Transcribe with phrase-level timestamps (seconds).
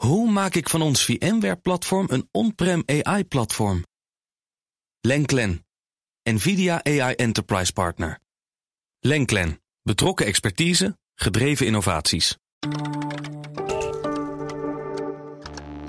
[0.00, 3.84] Hoe maak ik van ons VMware-platform een on-prem AI-platform?
[5.00, 5.66] Lenklen,
[6.22, 8.18] NVIDIA AI Enterprise Partner.
[9.00, 12.36] Lenklen, betrokken expertise, gedreven innovaties.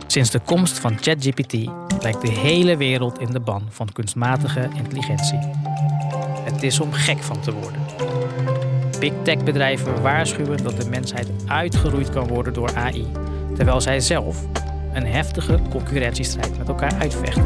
[0.07, 1.53] Sinds de komst van ChatGPT
[2.01, 5.39] lijkt de hele wereld in de ban van kunstmatige intelligentie.
[6.43, 7.85] Het is om gek van te worden.
[8.99, 13.05] Big tech bedrijven waarschuwen dat de mensheid uitgeroeid kan worden door AI,
[13.61, 14.45] terwijl zij zelf
[14.93, 17.45] een heftige concurrentiestrijd met elkaar uitvechten.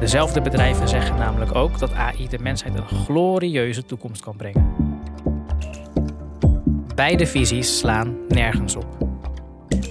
[0.00, 4.72] Dezelfde bedrijven zeggen namelijk ook dat AI de mensheid een glorieuze toekomst kan brengen.
[6.94, 8.86] Beide visies slaan nergens op.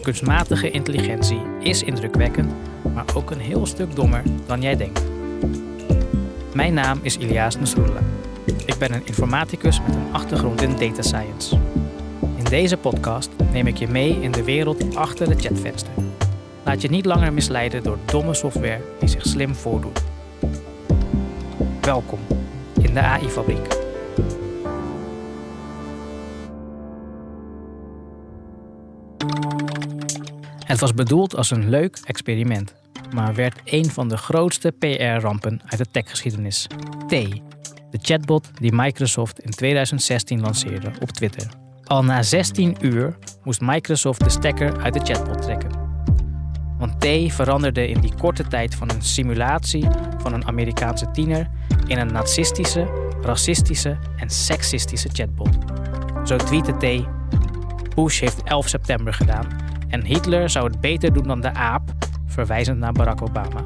[0.01, 2.53] Kunstmatige intelligentie is indrukwekkend,
[2.93, 5.03] maar ook een heel stuk dommer dan jij denkt.
[6.53, 8.03] Mijn naam is Ilias Nasrullah.
[8.65, 11.57] Ik ben een informaticus met een achtergrond in data science.
[12.53, 15.91] Deze podcast neem ik je mee in de wereld achter de chatvenster.
[16.65, 20.03] Laat je niet langer misleiden door domme software die zich slim voordoet.
[21.81, 22.19] Welkom
[22.81, 23.67] in de AI-fabriek.
[30.65, 32.73] Het was bedoeld als een leuk experiment,
[33.13, 36.67] maar werd een van de grootste PR-rampen uit de techgeschiedenis.
[37.07, 41.62] T, de chatbot die Microsoft in 2016 lanceerde op Twitter.
[41.83, 45.71] Al na 16 uur moest Microsoft de stekker uit de chatbot trekken.
[46.77, 51.49] Want T veranderde in die korte tijd van een simulatie van een Amerikaanse tiener
[51.87, 52.87] in een nazistische,
[53.21, 55.57] racistische en seksistische chatbot.
[56.23, 57.07] Zo tweette T:
[57.95, 59.47] Bush heeft 11 september gedaan
[59.89, 61.91] en Hitler zou het beter doen dan de aap,
[62.25, 63.63] verwijzend naar Barack Obama,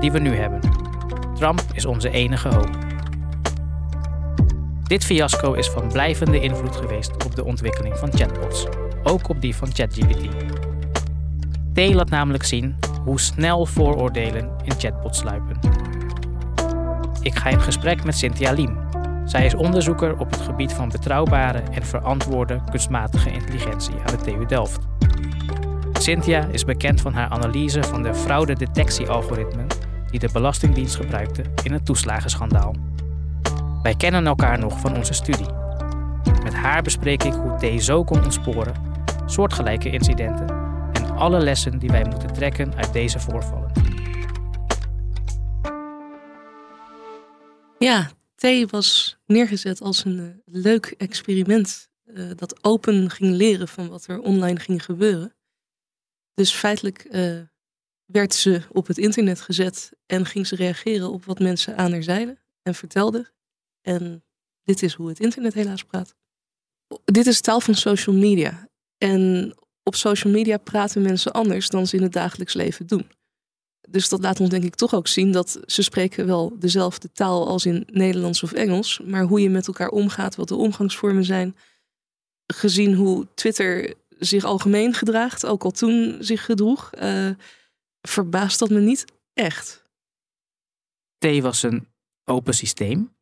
[0.00, 0.60] die we nu hebben.
[1.34, 2.83] Trump is onze enige hoop.
[4.84, 8.66] Dit fiasco is van blijvende invloed geweest op de ontwikkeling van chatbots,
[9.02, 10.28] ook op die van ChatGPT.
[11.72, 15.58] T laat namelijk zien hoe snel vooroordelen in chatbots sluipen.
[17.20, 18.76] Ik ga in gesprek met Cynthia Liem.
[19.24, 24.46] Zij is onderzoeker op het gebied van betrouwbare en verantwoorde kunstmatige intelligentie aan de TU
[24.46, 24.80] Delft.
[25.92, 29.66] Cynthia is bekend van haar analyse van de fraudedetectiealgoritmen
[30.10, 32.74] die de Belastingdienst gebruikte in het toeslagenschandaal.
[33.84, 35.52] Wij kennen elkaar nog van onze studie.
[36.42, 38.74] Met haar bespreek ik hoe T zo kon ontsporen,
[39.26, 40.48] soortgelijke incidenten
[40.92, 43.72] en alle lessen die wij moeten trekken uit deze voorvallen.
[47.78, 53.88] Ja, T was neergezet als een uh, leuk experiment uh, dat open ging leren van
[53.88, 55.34] wat er online ging gebeuren.
[56.34, 57.40] Dus feitelijk uh,
[58.04, 62.02] werd ze op het internet gezet en ging ze reageren op wat mensen aan haar
[62.02, 63.32] zeiden en vertelden.
[63.84, 64.24] En
[64.62, 66.14] dit is hoe het internet helaas praat.
[67.04, 68.68] Dit is taal van social media.
[68.98, 73.10] En op social media praten mensen anders dan ze in het dagelijks leven doen.
[73.88, 77.48] Dus dat laat ons denk ik toch ook zien dat ze spreken wel dezelfde taal
[77.48, 79.00] als in Nederlands of Engels.
[79.04, 81.56] Maar hoe je met elkaar omgaat, wat de omgangsvormen zijn.
[82.46, 87.30] Gezien hoe Twitter zich algemeen gedraagt, ook al toen zich gedroeg, uh,
[88.00, 89.84] verbaast dat me niet echt.
[91.18, 91.88] T was een
[92.24, 93.13] open systeem.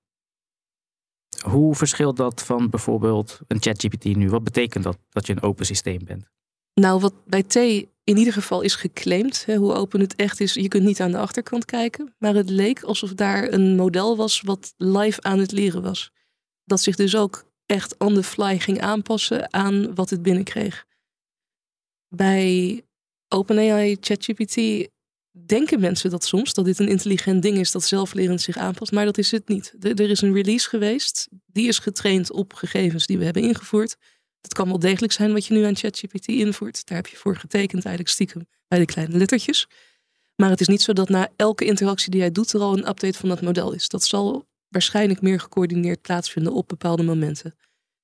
[1.42, 4.30] Hoe verschilt dat van bijvoorbeeld een ChatGPT nu?
[4.30, 6.30] Wat betekent dat dat je een open systeem bent?
[6.74, 7.56] Nou, wat bij T
[8.04, 11.10] in ieder geval is geclaimd, hè, hoe open het echt is, je kunt niet aan
[11.10, 12.14] de achterkant kijken.
[12.18, 16.10] Maar het leek alsof daar een model was wat live aan het leren was.
[16.64, 20.86] Dat zich dus ook echt on the fly ging aanpassen aan wat het binnenkreeg.
[22.08, 22.82] Bij
[23.28, 24.88] OpenAI ChatGPT
[25.46, 29.04] denken mensen dat soms, dat dit een intelligent ding is dat zelflerend zich aanpast, maar
[29.04, 29.74] dat is het niet.
[29.80, 33.96] er is een release geweest, die is getraind op gegevens die we hebben ingevoerd.
[34.40, 36.86] Het kan wel degelijk zijn wat je nu aan ChatGPT invoert.
[36.86, 39.68] Daar heb je voor getekend eigenlijk stiekem bij de kleine lettertjes.
[40.36, 42.88] Maar het is niet zo dat na elke interactie die jij doet er al een
[42.88, 43.88] update van dat model is.
[43.88, 47.54] Dat zal waarschijnlijk meer gecoördineerd plaatsvinden op bepaalde momenten.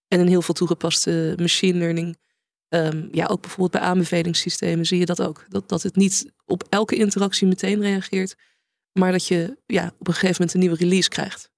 [0.08, 2.16] En in heel veel toegepaste machine learning
[2.68, 5.46] Um, ja, ook bijvoorbeeld bij aanbevelingssystemen zie je dat ook.
[5.48, 8.36] Dat, dat het niet op elke interactie meteen reageert,
[8.92, 11.50] maar dat je ja, op een gegeven moment een nieuwe release krijgt.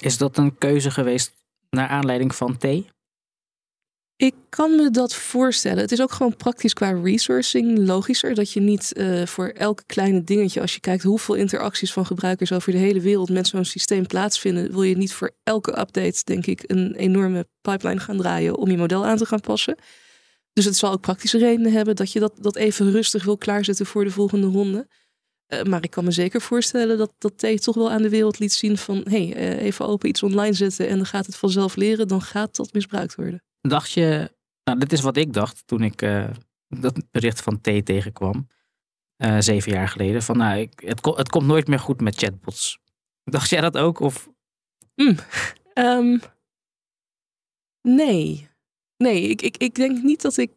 [0.00, 1.32] Is dat een keuze geweest
[1.70, 2.64] naar aanleiding van T?
[4.16, 5.78] Ik kan me dat voorstellen.
[5.78, 10.24] Het is ook gewoon praktisch qua resourcing logischer dat je niet uh, voor elk kleine
[10.24, 14.06] dingetje, als je kijkt hoeveel interacties van gebruikers over de hele wereld met zo'n systeem
[14.06, 18.70] plaatsvinden, wil je niet voor elke update, denk ik, een enorme pipeline gaan draaien om
[18.70, 19.76] je model aan te gaan passen.
[20.58, 23.86] Dus het zal ook praktische redenen hebben dat je dat, dat even rustig wil klaarzetten
[23.86, 24.88] voor de volgende ronde.
[25.48, 28.38] Uh, maar ik kan me zeker voorstellen dat, dat T toch wel aan de wereld
[28.38, 28.96] liet zien van...
[28.96, 32.08] hé, hey, uh, even open iets online zetten en dan gaat het vanzelf leren.
[32.08, 33.42] Dan gaat dat misbruikt worden.
[33.60, 34.32] Dacht je,
[34.64, 36.30] nou dit is wat ik dacht toen ik uh,
[36.68, 38.48] dat bericht van T tegenkwam.
[39.16, 40.22] eh, zeven jaar geleden.
[40.22, 42.78] Van nou, ik, het, ko- het komt nooit meer goed met chatbots.
[43.24, 44.00] Dacht jij dat ook?
[44.00, 44.28] Of
[45.72, 46.18] Ehm,
[47.82, 48.48] nee.
[48.98, 50.50] Nee, ik, ik, ik denk niet dat ik,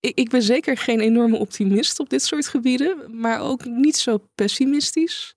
[0.00, 0.18] ik...
[0.18, 5.34] Ik ben zeker geen enorme optimist op dit soort gebieden, maar ook niet zo pessimistisch.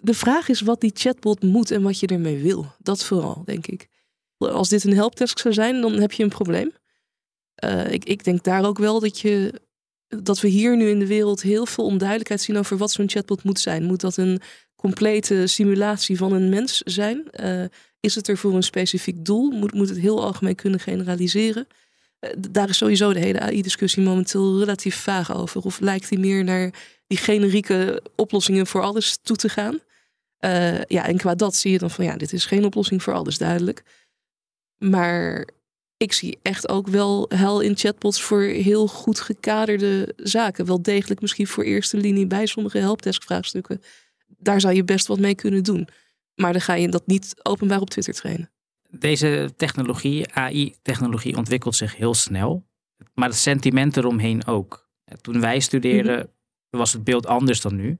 [0.00, 2.66] De vraag is wat die chatbot moet en wat je ermee wil.
[2.78, 3.88] Dat vooral, denk ik.
[4.38, 6.72] Als dit een helpdesk zou zijn, dan heb je een probleem.
[7.54, 9.60] Eh, ik, ik denk daar ook wel dat, je,
[10.06, 13.44] dat we hier nu in de wereld heel veel onduidelijkheid zien over wat zo'n chatbot
[13.44, 13.84] moet zijn.
[13.84, 14.40] Moet dat een
[14.74, 17.30] complete simulatie van een mens zijn?
[17.30, 17.64] Eh,
[18.02, 19.50] is het er voor een specifiek doel?
[19.50, 21.66] Moet, moet het heel algemeen kunnen generaliseren?
[22.18, 25.62] Eh, daar is sowieso de hele AI-discussie momenteel relatief vaag over.
[25.62, 26.70] Of lijkt die meer naar
[27.06, 29.80] die generieke oplossingen voor alles toe te gaan?
[30.38, 33.14] Eh, ja, en qua dat zie je dan van ja, dit is geen oplossing voor
[33.14, 33.82] alles, duidelijk.
[34.78, 35.48] Maar
[35.96, 40.66] ik zie echt ook wel hel in chatbots voor heel goed gekaderde zaken.
[40.66, 43.82] Wel degelijk misschien voor eerste linie bij sommige helpdesk-vraagstukken.
[44.26, 45.88] Daar zou je best wat mee kunnen doen.
[46.34, 48.50] Maar dan ga je dat niet openbaar op Twitter trainen.
[48.90, 52.66] deze technologie, AI-technologie, ontwikkelt zich heel snel.
[53.14, 54.90] Maar het sentiment eromheen ook.
[55.20, 56.30] Toen wij studeerden
[56.70, 57.98] was het beeld anders dan nu.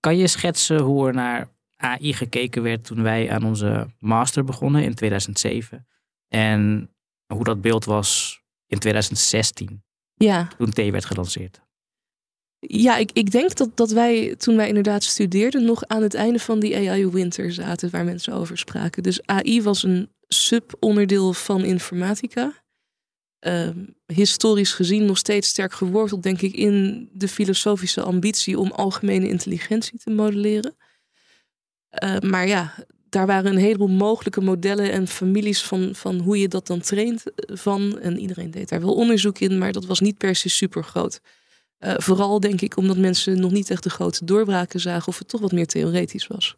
[0.00, 4.84] Kan je schetsen hoe er naar AI gekeken werd toen wij aan onze master begonnen
[4.84, 5.86] in 2007?
[6.28, 6.90] En
[7.34, 9.84] hoe dat beeld was in 2016,
[10.14, 11.60] Ja, toen T werd gelanceerd.
[12.60, 16.38] Ja ik, ik denk dat, dat wij toen wij inderdaad studeerden nog aan het einde
[16.38, 19.02] van die AI-winter zaten waar mensen over spraken.
[19.02, 22.62] Dus AI was een subonderdeel van informatica.
[23.38, 29.28] Ehm, historisch gezien nog steeds sterk geworteld, denk ik, in de filosofische ambitie om algemene
[29.28, 30.76] intelligentie te modelleren.
[31.88, 32.74] Eh, maar ja,
[33.08, 37.32] daar waren een heleboel mogelijke modellen en families van, van hoe je dat dan traint
[37.34, 37.98] eh, van.
[37.98, 41.20] En iedereen deed daar wel onderzoek in, maar dat was niet per se super groot.
[41.80, 45.28] Eh, vooral denk ik omdat mensen nog niet echt de grote doorbraken zagen of het
[45.28, 46.56] toch wat meer theoretisch was.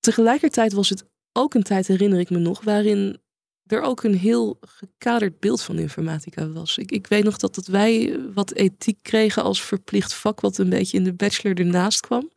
[0.00, 3.20] Tegelijkertijd was het ook een tijd, herinner ik me nog, waarin
[3.66, 6.78] er ook een heel gekaderd beeld van informatica was.
[6.78, 10.68] Ik, ik weet nog dat, dat wij wat ethiek kregen als verplicht vak, wat een
[10.68, 12.30] beetje in de bachelor ernaast kwam.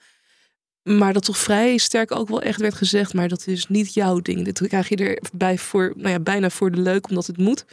[0.83, 4.19] Maar dat toch vrij sterk ook wel echt werd gezegd, maar dat is niet jouw
[4.19, 4.45] ding.
[4.45, 7.65] Dit krijg je erbij voor, nou ja, bijna voor de leuk, omdat het moet.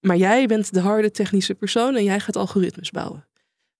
[0.00, 3.26] Maar jij bent de harde technische persoon en jij gaat algoritmes bouwen.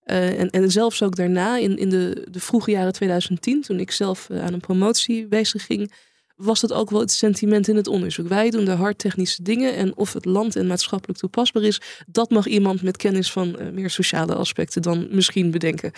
[0.07, 3.91] Eh, en, en zelfs ook daarna, in, in de, de vroege jaren 2010, toen ik
[3.91, 5.93] zelf eh, aan een promotie bezig ging,
[6.37, 8.29] was dat ook wel het sentiment in het onderzoek.
[8.29, 12.31] Wij doen de hard technische dingen en of het land en maatschappelijk toepasbaar is, dat
[12.31, 15.93] mag iemand met kennis van eh, meer sociale aspecten dan misschien bedenken.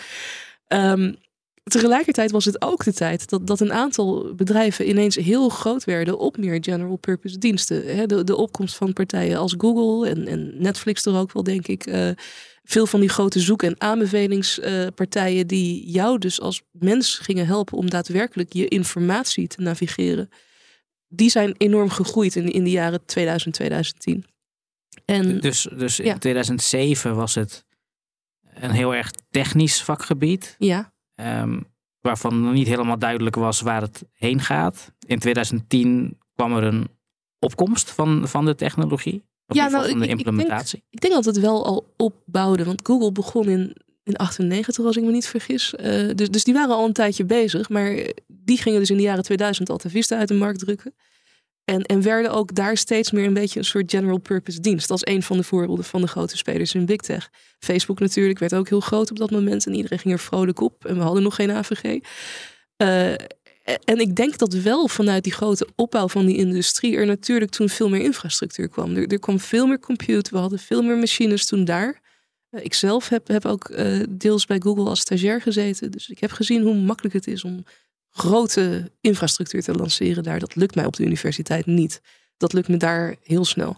[0.67, 1.13] Ehm,
[1.69, 6.19] tegelijkertijd was het ook de tijd dat, dat een aantal bedrijven ineens heel groot werden
[6.19, 8.07] op meer general purpose diensten.
[8.07, 11.85] De, de opkomst van partijen als Google en, en Netflix er ook wel, denk ik.
[11.85, 12.09] eh,
[12.63, 17.89] veel van die grote zoek- en aanbevelingspartijen die jou dus als mens gingen helpen om
[17.89, 20.29] daadwerkelijk je informatie te navigeren.
[21.07, 24.25] Die zijn enorm gegroeid in, in de jaren 2000, 2010.
[25.05, 26.13] En Dus, dus Ja.
[26.13, 27.65] in 2007 was het
[28.53, 30.55] een heel erg technisch vakgebied.
[30.57, 31.59] ja, ehm,
[31.99, 34.91] waarvan nog niet helemaal duidelijk was waar het heen gaat.
[35.07, 36.87] In 2010 kwam er een
[37.39, 39.23] opkomst van, van de technologie.
[39.47, 40.83] Of Ja, nou, van de ik- ik denk- implementatie.
[40.89, 45.03] Ik denk dat het wel al opbouwde, want Google begon in, in 98, als ik
[45.03, 45.75] me niet vergis.
[45.75, 47.95] Eh, dus, dus die waren al een tijdje bezig, maar
[48.27, 50.93] die gingen dus in de jaren 2000 Alta Vista uit de markt drukken.
[51.69, 54.91] En, en werden ook daar steeds meer een beetje een soort general purpose dienst.
[54.91, 57.29] Is een van de voorbeelden van de grote spelers in Big Tech.
[57.59, 60.85] Facebook natuurlijk werd ook heel groot op dat moment en iedereen ging er vrolijk op.
[60.85, 61.99] En we hadden nog geen AVG.
[62.75, 63.11] Eh,
[63.83, 67.69] en ik denk dat wel vanuit die grote opbouw van die industrie er natuurlijk toen
[67.69, 68.95] veel meer infrastructuur kwam.
[68.95, 72.01] Er, er kwam veel meer compute, we hadden veel meer machines toen daar.
[72.49, 75.91] Eh, ik zelf heb, heb ook eh, deels bij Google als stagiair gezeten.
[75.91, 77.63] Dus ik heb gezien hoe makkelijk het is om
[78.11, 80.39] grote infrastructuur te lanceren daar.
[80.39, 82.01] Dat lukt mij op de universiteit niet.
[82.37, 83.77] Dat lukt me daar heel snel.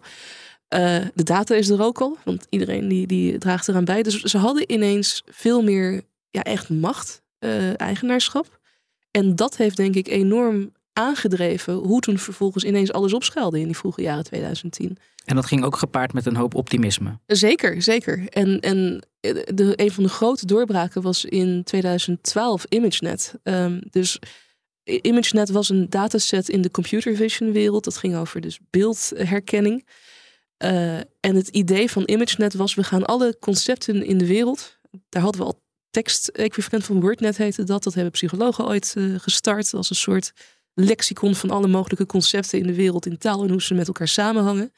[0.67, 4.03] Eh, de data is er ook al, want iedereen die, die draagt eraan bij.
[4.03, 8.59] Dus ze hadden ineens veel meer ja, echt macht, eh, eigenaarschap.
[9.11, 13.77] En dat heeft denk ik enorm aangedreven hoe toen vervolgens ineens alles opschuilde in die
[13.77, 14.97] vroege jaren 2010.
[15.25, 17.19] En dat ging ook gepaard met een hoop optimisme.
[17.25, 18.27] Zeker, zeker.
[18.29, 19.03] En, en
[19.53, 23.33] de, een van de grote doorbraken was in 2012 ImageNet.
[23.43, 24.19] Ehm, dus
[24.83, 27.83] ImageNet was een dataset in de computer vision wereld.
[27.83, 29.87] Dat ging over dus beeldherkenning.
[30.63, 35.21] Uh, en het idee van ImageNet was, we gaan alle concepten in de wereld, daar
[35.21, 37.83] hadden we al tekst-equivalent van WordNet heette dat.
[37.83, 40.31] Dat hebben psychologen ooit uh, gestart als een soort
[40.73, 44.07] lexicon van alle mogelijke concepten in de wereld in taal en hoe ze met elkaar
[44.07, 44.71] samenhangen.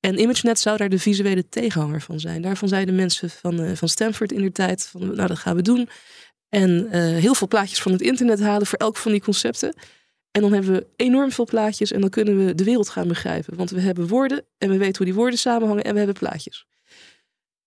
[0.00, 2.42] En ImageNet zou daar de visuele tegenhanger van zijn.
[2.42, 5.62] Daarvan zeiden mensen van, uh, van Stanford in de tijd: van, nou, dat gaan we
[5.62, 5.88] doen.
[6.48, 9.74] En heel veel plaatjes van het internet halen voor elk van die concepten.
[10.36, 13.56] En dan hebben we enorm veel plaatjes en dan kunnen we de wereld gaan begrijpen.
[13.56, 16.66] Want we hebben woorden en we weten hoe die woorden samenhangen en we hebben plaatjes.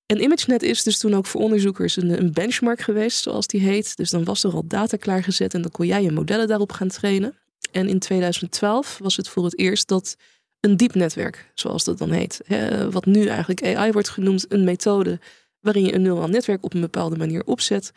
[0.06, 3.98] En ImageNet is dus toen ook voor onderzoekers een, een benchmark geweest, zoals die heet.
[3.98, 6.88] Dus dan was er al data klaargezet en dan kon jij je modellen daarop gaan
[6.88, 7.38] trainen.
[7.72, 10.16] En in 2012 was het voor het eerst dat
[10.60, 14.64] een diep netwerk, zoals dat dan heet, hè, wat nu eigenlijk AI wordt genoemd, een
[14.64, 15.20] methode
[15.60, 17.92] waarin je een neural netwerk op een bepaalde manier opzet,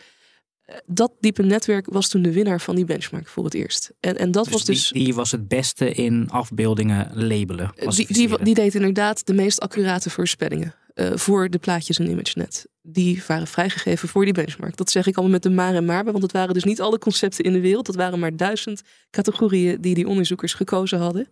[0.86, 3.92] dat diepe netwerk was toen de winnaar van die benchmark voor het eerst.
[4.00, 4.88] En, en dat dus was dus.
[4.88, 7.72] Die, die, was het beste in afbeeldingen labelen.
[7.74, 12.66] Die, die, die, deed inderdaad de meest accurate voorspellingen uh, voor de plaatjes in ImageNet.
[12.82, 14.76] Die waren vrijgegeven voor die benchmark.
[14.76, 16.98] Dat zeg ik allemaal met de maar en maar, want het waren dus niet alle
[16.98, 17.86] concepten in de wereld.
[17.86, 21.28] Dat waren maar duizend categorieën die die onderzoekers gekozen hadden.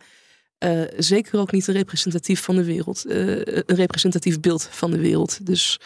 [0.64, 3.06] Uh, zeker ook niet representatief van de wereld.
[3.06, 5.46] Uh, een representatief beeld van de wereld.
[5.46, 5.80] Dus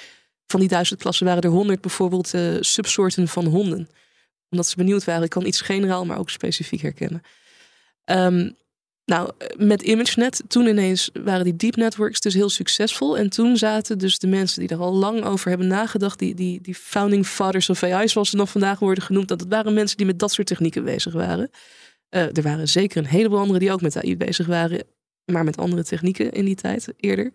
[0.47, 3.89] van die duizend klassen waren er honderd bijvoorbeeld uh, subsoorten van honden.
[4.51, 7.23] Omdat ze benieuwd waren, ik kan iets generaal, maar ook specifiek herkennen.
[8.05, 8.57] Um,
[9.05, 13.19] nou, met ImageNet, toen ineens waren die deep networks dus heel succesvol.
[13.19, 16.75] En toen zaten dus de mensen die er al lang over hebben nagedacht, die, die,
[16.75, 20.07] founding fathers of AI, zoals ze nog vandaag worden genoemd, dat het waren mensen die
[20.07, 21.51] met dat soort technieken bezig waren.
[22.15, 24.85] Uh, er waren zeker een heleboel anderen die ook met AI bezig waren,
[25.25, 27.33] maar met andere technieken in die tijd eerder.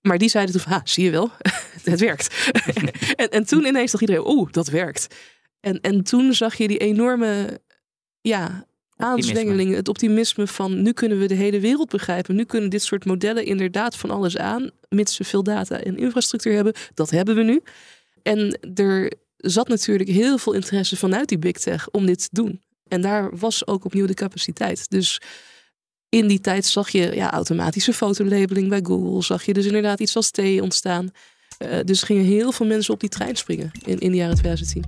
[0.00, 1.30] Maar die zeiden toen van, zie je wel,
[1.90, 2.50] het werkt.
[3.16, 5.14] en, en toen ineens dacht iedereen, oeh, dat werkt.
[5.60, 7.60] En, en toen zag je die enorme
[8.20, 8.66] ja,
[8.96, 12.34] aanzwengeling, het optimisme van nu kunnen we de hele wereld begrijpen.
[12.34, 16.54] Nu kunnen dit soort modellen inderdaad van alles aan, mits ze veel data en infrastructuur
[16.54, 16.72] hebben.
[16.94, 17.62] Dat hebben we nu.
[18.22, 22.60] En er zat natuurlijk heel veel interesse vanuit die big tech om dit te doen.
[22.88, 24.90] En daar was ook opnieuw de capaciteit.
[24.90, 25.20] Dus
[26.08, 29.22] in die tijd zag je ja, automatische fotolabeling bij Google.
[29.22, 31.10] Zag je dus inderdaad iets als T ontstaan.
[31.58, 34.84] Uh, dus gingen heel veel mensen op die trein springen in, in de jaren 2010.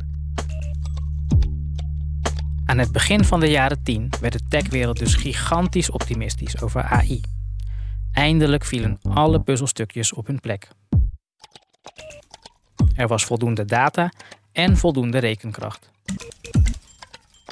[2.64, 7.20] Aan het begin van de jaren 10 werd de techwereld dus gigantisch optimistisch over AI.
[8.12, 10.68] Eindelijk vielen alle puzzelstukjes op hun plek.
[12.94, 14.12] Er was voldoende data
[14.52, 15.90] en voldoende rekenkracht.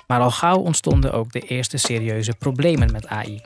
[0.08, 3.42] Maar al gauw ontstonden ook de eerste serieuze problemen met AI.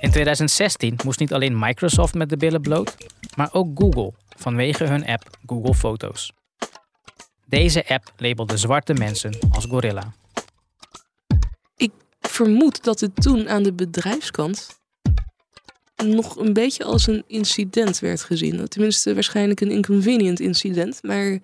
[0.00, 2.96] In 2016 moest niet alleen Microsoft met de billen bloot,
[3.36, 6.32] maar ook Google vanwege hun app Google Foto's.
[7.46, 10.12] Deze app labelde zwarte mensen als gorilla.
[11.76, 14.80] Ik vermoed dat het toen aan de bedrijfskant
[15.96, 18.68] nog een beetje als een incident werd gezien.
[18.68, 21.02] Tenminste, waarschijnlijk een inconvenient incident.
[21.02, 21.38] Maar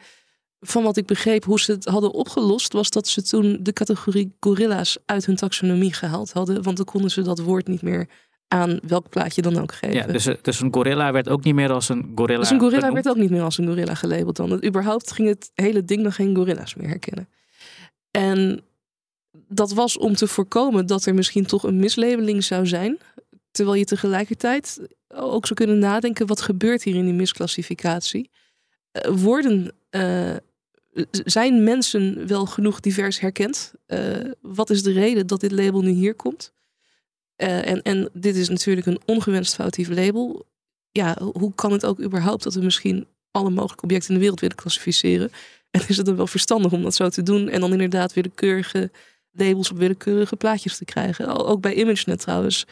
[0.67, 4.37] van wat ik begreep hoe ze het hadden opgelost, was dat ze toen de categorie
[4.41, 6.63] gorilla's uit hun taxonomie gehaald hadden.
[6.63, 8.09] Want dan konden ze dat woord niet meer
[8.49, 9.97] aan welk plaatje dan ook geven.
[9.97, 12.39] Ja, dus, dus een gorilla werd ook niet meer als een gorilla.
[12.39, 14.65] Dus een gorilla werd ook niet meer als een gorilla gelabeld dan.
[14.65, 17.29] Überhaupt ging het hele ding nog geen gorilla's meer herkennen.
[18.11, 18.65] En
[19.49, 22.99] dat was om te voorkomen dat er misschien toch een mislabeling zou zijn.
[23.51, 28.31] Terwijl je tegelijkertijd ook zou kunnen nadenken: wat gebeurt hier in die misclassificatie?
[28.93, 30.37] Uh, worden, uh,
[31.11, 33.73] zijn mensen wel genoeg divers herkend?
[33.87, 36.53] Uh, wat is de reden dat dit label nu hier komt?
[37.37, 40.47] Uh, en, en dit is natuurlijk een ongewenst foutief label.
[40.91, 44.41] Ja, hoe kan het ook überhaupt dat we misschien alle mogelijke objecten in de wereld
[44.41, 45.31] willen klassificeren?
[45.71, 48.91] En is het dan wel verstandig om dat zo te doen en dan inderdaad willekeurige
[49.31, 51.47] labels op willekeurige plaatjes te krijgen?
[51.47, 52.67] Ook bij ImageNet trouwens.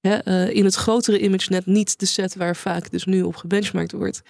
[0.00, 4.22] Uh, in het grotere ImageNet, niet de set waar vaak dus nu op gebenchmarkt wordt,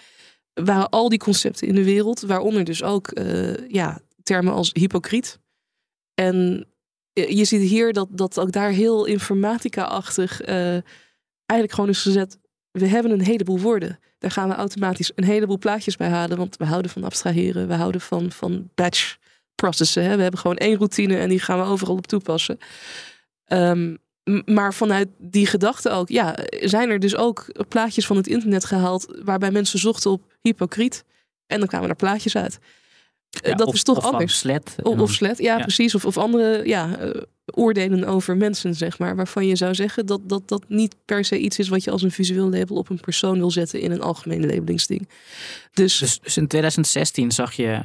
[0.53, 5.39] waren al die concepten in de wereld, waaronder dus ook uh, ja, termen als hypocriet.
[6.13, 6.67] En
[7.13, 10.71] je ziet hier dat, dat ook daar heel informatica-achtig uh,
[11.45, 12.39] eigenlijk gewoon is gezet.
[12.71, 13.99] We hebben een heleboel woorden.
[14.17, 16.37] Daar gaan we automatisch een heleboel plaatjes bij halen.
[16.37, 17.67] Want we houden van abstraheren.
[17.67, 19.17] We houden van, van batch
[19.55, 20.15] processen.
[20.15, 22.57] We hebben gewoon één routine en die gaan we overal op toepassen.
[23.47, 23.97] Um,
[24.45, 29.19] maar vanuit die gedachte ook, ja, zijn er dus ook plaatjes van het internet gehaald
[29.23, 31.03] waarbij mensen zochten op hypocriet.
[31.47, 32.59] En dan kwamen er plaatjes uit.
[33.29, 34.37] Ja, dat of, is toch of anders.
[34.37, 35.61] Slet, Of, of slet, ja, ja.
[35.63, 35.95] precies.
[35.95, 39.15] Of, of andere ja, uh, oordelen over mensen, zeg maar.
[39.15, 42.01] Waarvan je zou zeggen dat, dat dat niet per se iets is wat je als
[42.01, 45.09] een visueel label op een persoon wil zetten in een algemene labelingsding.
[45.73, 47.79] Dus, Dus, dus in 2016 zag je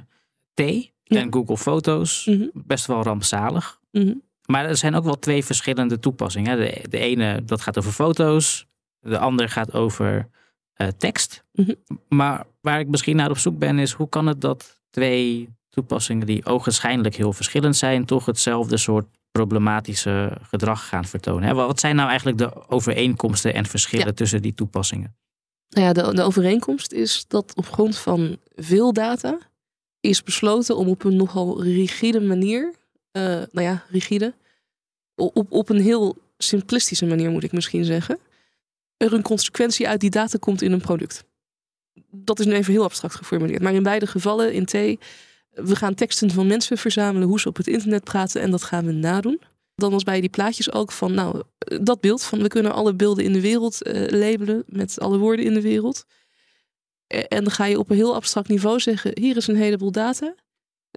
[0.55, 1.21] T Ja.
[1.21, 2.25] en Google Foto's.
[2.27, 3.81] Mhm, Best wel rampzalig.
[3.91, 4.13] mhm.
[4.47, 6.57] Maar er zijn ook wel twee verschillende toepassingen.
[6.59, 8.67] De, de ene dat gaat over foto's.
[9.01, 10.29] De ander gaat over
[10.75, 11.45] eh, tekst.
[11.53, 11.75] Mhm.
[12.09, 16.27] Maar waar ik misschien naar op zoek ben is hoe kan het dat twee toepassingen
[16.27, 21.55] die ogenschijnlijk heel verschillend zijn, toch hetzelfde soort problematische gedrag gaan vertonen.
[21.55, 24.13] Wat zijn nou eigenlijk de overeenkomsten en verschillen Ja.
[24.13, 25.17] tussen die toepassingen?
[25.69, 29.39] Nou ja, de, de overeenkomst is dat op grond van veel data
[30.01, 32.75] is besloten om op een nogal rigide manier,
[33.23, 34.35] nou ja, rigide,
[35.15, 38.19] op, op een heel simplistische manier moet ik misschien zeggen,
[38.97, 41.25] er een consequentie uit die data komt in een product.
[42.11, 43.63] Dat is nu even heel abstract geformuleerd.
[43.63, 44.73] Maar in beide gevallen, in T,
[45.51, 48.87] we gaan teksten van mensen verzamelen, hoe ze op het internet praten en dat gaan
[48.87, 49.41] we nadoen.
[49.75, 51.43] Dan was bij die plaatjes ook van, nou,
[51.83, 55.45] dat beeld van we kunnen alle beelden in de wereld uh, labelen met alle woorden
[55.45, 56.05] in de wereld.
[57.07, 60.35] En dan ga je op een heel abstract niveau zeggen: hier is een heleboel data,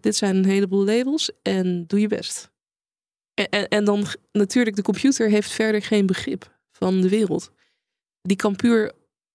[0.02, 2.52] dit zijn een heleboel labels en doe je best.
[3.34, 7.52] En, en, en dan natuurlijk, de computer heeft verder geen begrip van de wereld.
[8.22, 8.92] Die kan puur,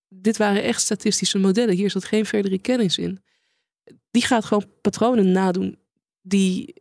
[0.09, 3.23] dit waren echt statistische modellen, hier zat geen verdere kennis in.
[4.11, 5.79] Die gaat gewoon patronen nadoen
[6.23, 6.75] die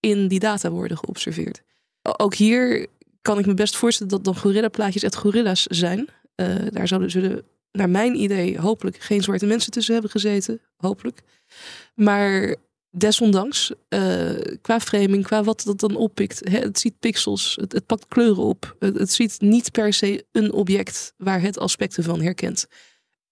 [0.00, 1.62] in die data worden geobserveerd.
[2.02, 2.86] Ook hier
[3.22, 6.08] kan ik me best voorstellen dat dan gorilla-plaatjes echt gorilla's zijn.
[6.36, 10.60] Uh, daar zullen, zullen, naar mijn idee, hopelijk geen zwarte mensen tussen hebben gezeten.
[10.76, 11.22] Hopelijk.
[11.94, 12.56] Maar
[12.96, 16.48] desondanks, uh, qua framing, qua wat dat dan oppikt.
[16.48, 18.76] Hè, het ziet pixels, het, het pakt kleuren op.
[18.78, 22.66] Het, het, ziet niet per se een object waar het aspecten van herkent.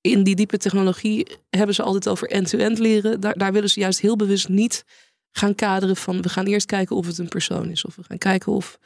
[0.00, 3.20] In die diepe technologie hebben ze altijd over end-to-end leren.
[3.20, 4.84] Daar, daar willen ze juist heel bewust niet
[5.30, 7.84] gaan kaderen van we gaan eerst kijken of het een persoon is.
[7.84, 8.78] Of we gaan kijken of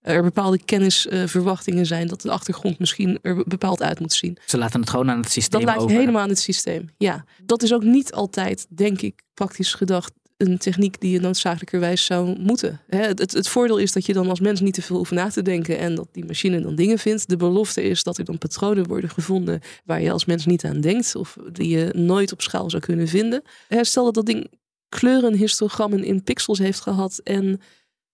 [0.00, 4.38] er bepaalde kennisverwachtingen zijn dat de achtergrond misschien er bepaald uit moet zien.
[4.46, 5.96] Ze laten het gewoon aan het systeem Dat laat over.
[5.96, 7.24] helemaal aan het systeem, ja.
[7.42, 12.38] Dat is ook niet altijd, denk ik, praktisch gedacht een techniek die je noodzakelijkerwijs zou
[12.38, 12.80] moeten.
[12.86, 15.28] Het, het, het, voordeel is dat je dan als mens niet te veel hoeft na
[15.28, 17.28] te denken en dat die machine dan dingen vindt.
[17.28, 20.80] De belofte is dat er dan patronen worden gevonden waar je als mens niet aan
[20.80, 23.42] denkt of die je nooit op schaal zou kunnen vinden.
[23.68, 24.50] Stel dat dat ding
[24.88, 27.60] kleurenhistogrammen in pixels heeft gehad en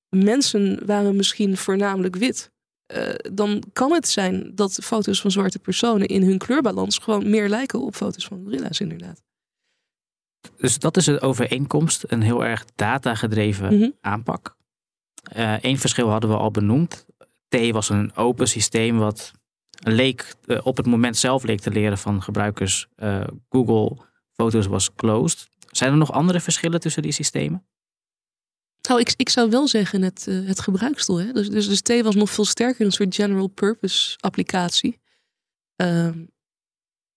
[0.09, 2.51] mensen waren misschien voornamelijk wit.
[2.97, 7.49] Uh, dan kan het zijn dat foto's van zwarte personen in hun kleurbalans gewoon meer
[7.49, 9.23] lijken op foto's van gorilla's, inderdaad.
[10.57, 13.95] Dus dat is een overeenkomst, een heel erg datagedreven mm -hmm.
[14.01, 14.57] aanpak.
[15.33, 17.07] Eén uh, verschil hadden we al benoemd.
[17.49, 19.33] T was een open systeem wat
[19.71, 22.87] leek, uh, op het moment zelf leek te leren van gebruikers.
[22.97, 23.97] Uh, Google
[24.33, 25.49] Foto's was closed.
[25.71, 27.65] Zijn er nog andere verschillen tussen die systemen?
[28.89, 31.21] Nou, ik, ik zou wel zeggen het, uh, het gebruiksdoel.
[31.21, 31.33] Hè?
[31.33, 35.01] Dus, dus, dus T was nog veel sterker een soort general purpose applicatie.
[35.77, 36.31] Um, een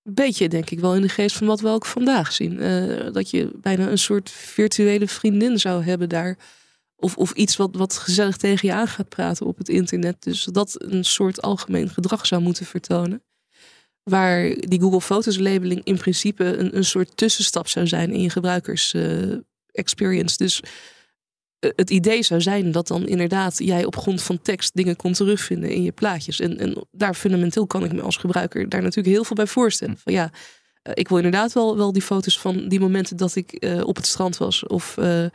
[0.03, 2.61] beetje denk ik wel in de geest van wat we ook vandaag zien.
[2.63, 6.37] Uh, dat je bijna een soort virtuele vriendin zou hebben daar.
[6.95, 10.23] Of, of iets wat, wat gezellig tegen je aan gaat praten op het internet.
[10.23, 13.23] Dus dat een soort algemeen gedrag zou moeten vertonen.
[14.03, 18.29] Waar die Google Fotos labeling in principe een, een soort tussenstap zou zijn in je
[18.29, 19.37] gebruikers uh,
[19.71, 20.37] experience.
[20.37, 20.61] Dus
[21.75, 25.69] het idee zou zijn dat dan inderdaad jij op grond van tekst dingen kon terugvinden
[25.69, 26.39] in je plaatjes.
[26.39, 29.97] En, en daar fundamenteel kan ik me als gebruiker daar natuurlijk heel veel bij voorstellen.
[29.97, 30.31] Van ja,
[30.83, 33.95] uh, ik wil inderdaad wel, wel die foto's van die momenten dat ik uh, op
[33.95, 34.67] het strand was.
[34.67, 35.25] Of uh,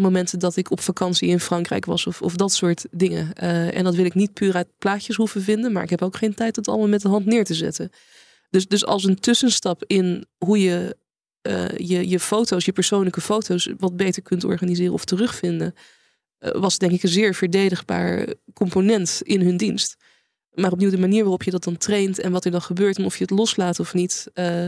[0.00, 2.06] momenten dat ik op vakantie in Frankrijk was.
[2.06, 3.32] Of, of dat soort dingen.
[3.72, 5.72] en dat wil ik niet puur uit plaatjes hoeven vinden.
[5.72, 7.90] Maar ik heb ook geen tijd het allemaal met de hand neer te zetten.
[8.50, 10.96] Dus, dus als een tussenstap in hoe je
[11.48, 15.74] uh, je, je foto's, je persoonlijke foto's, wat beter kunt organiseren of terugvinden,
[16.40, 19.96] uh, was denk ik een zeer verdedigbaar component in hun dienst.
[20.54, 23.04] Maar opnieuw de manier waarop je dat dan traint en wat er dan gebeurt en
[23.04, 24.66] of je het loslaat of niet, uh,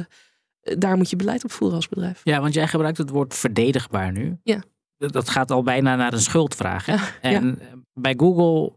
[0.63, 2.21] daar moet je beleid op voeren als bedrijf.
[2.25, 4.39] Ja, want jij gebruikt het woord verdedigbaar nu.
[4.43, 4.63] Ja.
[4.97, 6.87] Dat gaat al bijna naar een schuldvraag.
[6.87, 7.67] Ja, en ja.
[7.95, 8.73] bij Google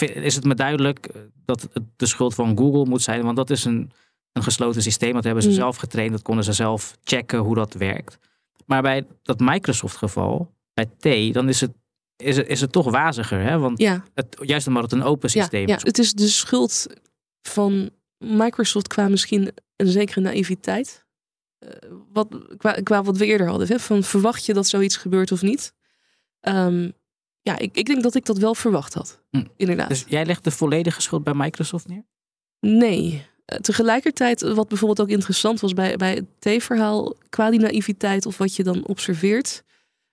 [0.00, 1.08] is het me duidelijk
[1.44, 3.90] dat het de schuld van Google moet zijn, want dat is een
[4.38, 5.12] een gesloten systeem.
[5.12, 5.54] Dat hebben ze Mm.
[5.54, 6.12] zelf getraind.
[6.12, 8.18] Dat konden ze zelf checken hoe dat werkt.
[8.66, 10.86] Maar bij dat Microsoft geval, bij
[11.30, 11.72] T, dan is het,
[12.16, 13.40] is het, is het toch waziger.
[13.40, 13.58] Hè?
[13.58, 15.82] Want Ja, het, juist omdat het een open systeem ja, is.
[15.82, 16.86] het is de schuld
[17.42, 21.06] van Microsoft qua misschien een zekere naïviteit.
[21.58, 21.70] Eh,
[22.12, 23.68] wat, qua, qua wat we eerder hadden.
[23.68, 23.78] Hè?
[23.78, 25.74] Van verwacht je dat zoiets gebeurt of niet?
[26.40, 26.90] Ehm,
[27.42, 29.22] ja, ik, ik denk dat ik dat wel verwacht had.
[29.30, 29.44] Hm.
[29.56, 29.88] Inderdaad.
[29.88, 32.04] Dus jij legt de volledige schuld bij Microsoft neer?
[32.60, 33.26] Nee.
[33.48, 38.38] Eh, Tegelijkertijd, wat bijvoorbeeld ook interessant was bij, bij het T-verhaal, qua die naïviteit of
[38.38, 39.62] wat je dan observeert.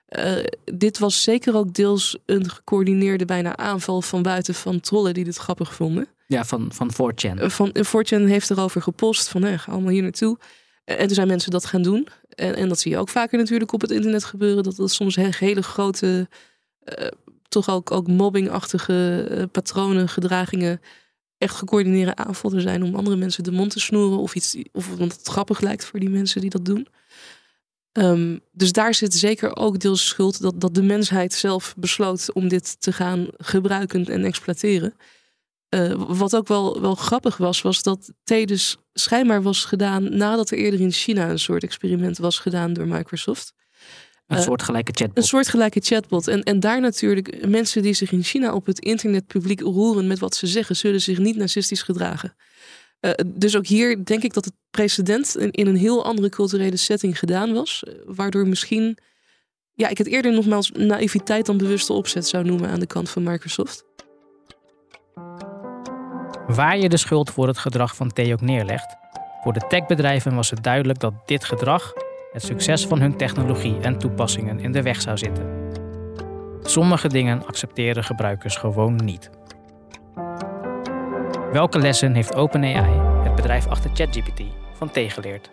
[0.06, 0.34] eh,
[0.74, 5.36] dit was zeker ook deels een gecoördineerde bijna aanval van buiten van trollen die dit
[5.38, 6.08] grappig vonden.
[6.28, 7.40] Ja, van, van 4chan.
[7.40, 10.38] Eh, Van, en 4chan heeft erover gepost van eh, ga allemaal hier naartoe.
[10.84, 12.08] Eh, En toen zijn mensen dat gaan doen.
[12.30, 14.64] En, en dat zie je ook vaker natuurlijk op het internet gebeuren.
[14.64, 16.30] Dat dat soms he- hele grote,
[16.84, 17.08] eh,
[17.50, 20.82] toch ook, ook mobbingachtige eh, patronen, gedragingen
[21.38, 25.18] echt gecoördineerde aanvallen zijn om andere mensen de mond te snoeren of iets, of omdat
[25.18, 26.88] het grappig lijkt voor die mensen die dat doen.
[27.92, 32.48] Ehm, dus daar zit zeker ook deels schuld dat, dat de mensheid zelf besloot om
[32.48, 34.94] dit te gaan gebruiken en exploiteren.
[35.98, 40.58] wat ook wel, wel grappig was, was dat T dus schijnbaar was gedaan nadat er
[40.58, 43.54] eerder in China een soort experiment was gedaan door Microsoft.
[44.28, 45.18] Een soortgelijke chatbot.
[45.18, 46.28] Een soortgelijke chatbot.
[46.28, 50.20] En, en daar natuurlijk, mensen die zich in China op het internet publiek roeren met
[50.20, 52.36] wat ze zeggen, zullen zich niet narcistisch gedragen.
[53.02, 56.78] Uh, dus ook hier denk ik dat het precedent in, in, een heel andere culturele
[56.78, 57.84] setting gedaan was.
[58.06, 58.98] Waardoor misschien,
[59.74, 63.24] ja, ik het eerder nogmaals naïviteit dan bewuste opzet zou noemen aan de kant van
[63.24, 63.86] Microsoft.
[66.48, 68.96] Waar je de schuld voor het gedrag van T ook neerlegt,
[69.44, 71.94] voor de techbedrijven was het duidelijk dat dit gedrag
[72.36, 75.72] het succes van hun technologie en toepassingen in de weg zou zitten.
[76.62, 79.30] Sommige dingen accepteren gebruikers gewoon niet.
[81.52, 84.42] Welke lessen heeft OpenAI, het bedrijf achter ChatGPT,
[84.74, 85.50] van tegeleerd?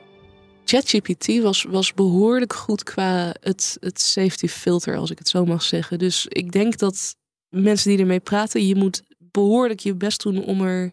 [0.64, 5.62] ChatGPT was, was behoorlijk goed qua het, het safety filter, als ik het zo mag
[5.62, 5.98] zeggen.
[5.98, 7.16] Dus ik denk dat
[7.48, 10.92] mensen die ermee praten, je moet behoorlijk je best doen om er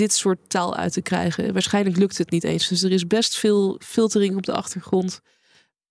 [0.00, 1.52] dit soort taal uit te krijgen.
[1.52, 2.68] Waarschijnlijk lukt het niet eens.
[2.68, 5.20] Dus er is best veel filtering op de achtergrond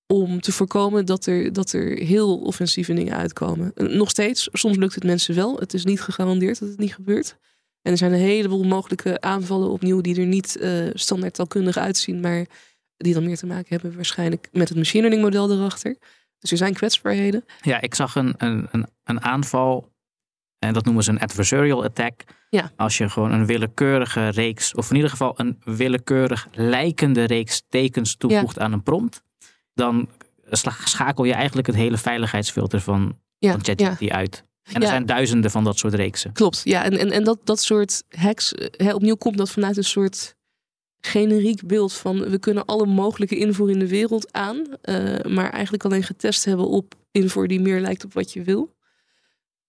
[0.08, 3.72] om te voorkomen dat er, dat er heel offensieve dingen uitkomen.
[3.76, 5.60] Nog steeds, soms lukt het mensen wel.
[5.60, 7.38] Het is niet gegarandeerd dat het niet gebeurt.
[7.82, 12.19] En er zijn een heleboel mogelijke aanvallen opnieuw die er niet uh, standaard taalkundig uitzien,
[12.19, 12.45] maar
[12.98, 15.98] die dan meer te maken hebben waarschijnlijk met het machine learning model erachter.
[16.39, 17.45] Dus er zijn kwetsbaarheden.
[17.62, 19.88] Ja, ik zag een, een, een aanval
[20.60, 22.24] en dat noemen ze een adversarial attack.
[22.50, 22.72] Ja.
[22.76, 28.15] Als je gewoon een willekeurige reeks, of in ieder geval een willekeurig lijkende reeks tekens
[28.15, 29.24] toevoegt aan een prompt,
[29.74, 30.08] dan
[30.84, 33.52] schakel je eigenlijk het hele veiligheidsfilter van, ja.
[33.52, 34.43] van ChatGPT uit.
[34.74, 36.34] En er zijn duizenden van dat soort reeksen.
[36.34, 36.84] Klopt, ja.
[36.84, 40.36] En, en, en dat, dat soort hacks, hè, opnieuw komt dat vanuit een soort
[41.02, 45.86] generiek beeld van we kunnen alle mogelijke invoer in de wereld aan, uh, maar eigenlijk
[45.86, 48.78] alleen getest hebben op invoer die meer lijkt op wat je wil.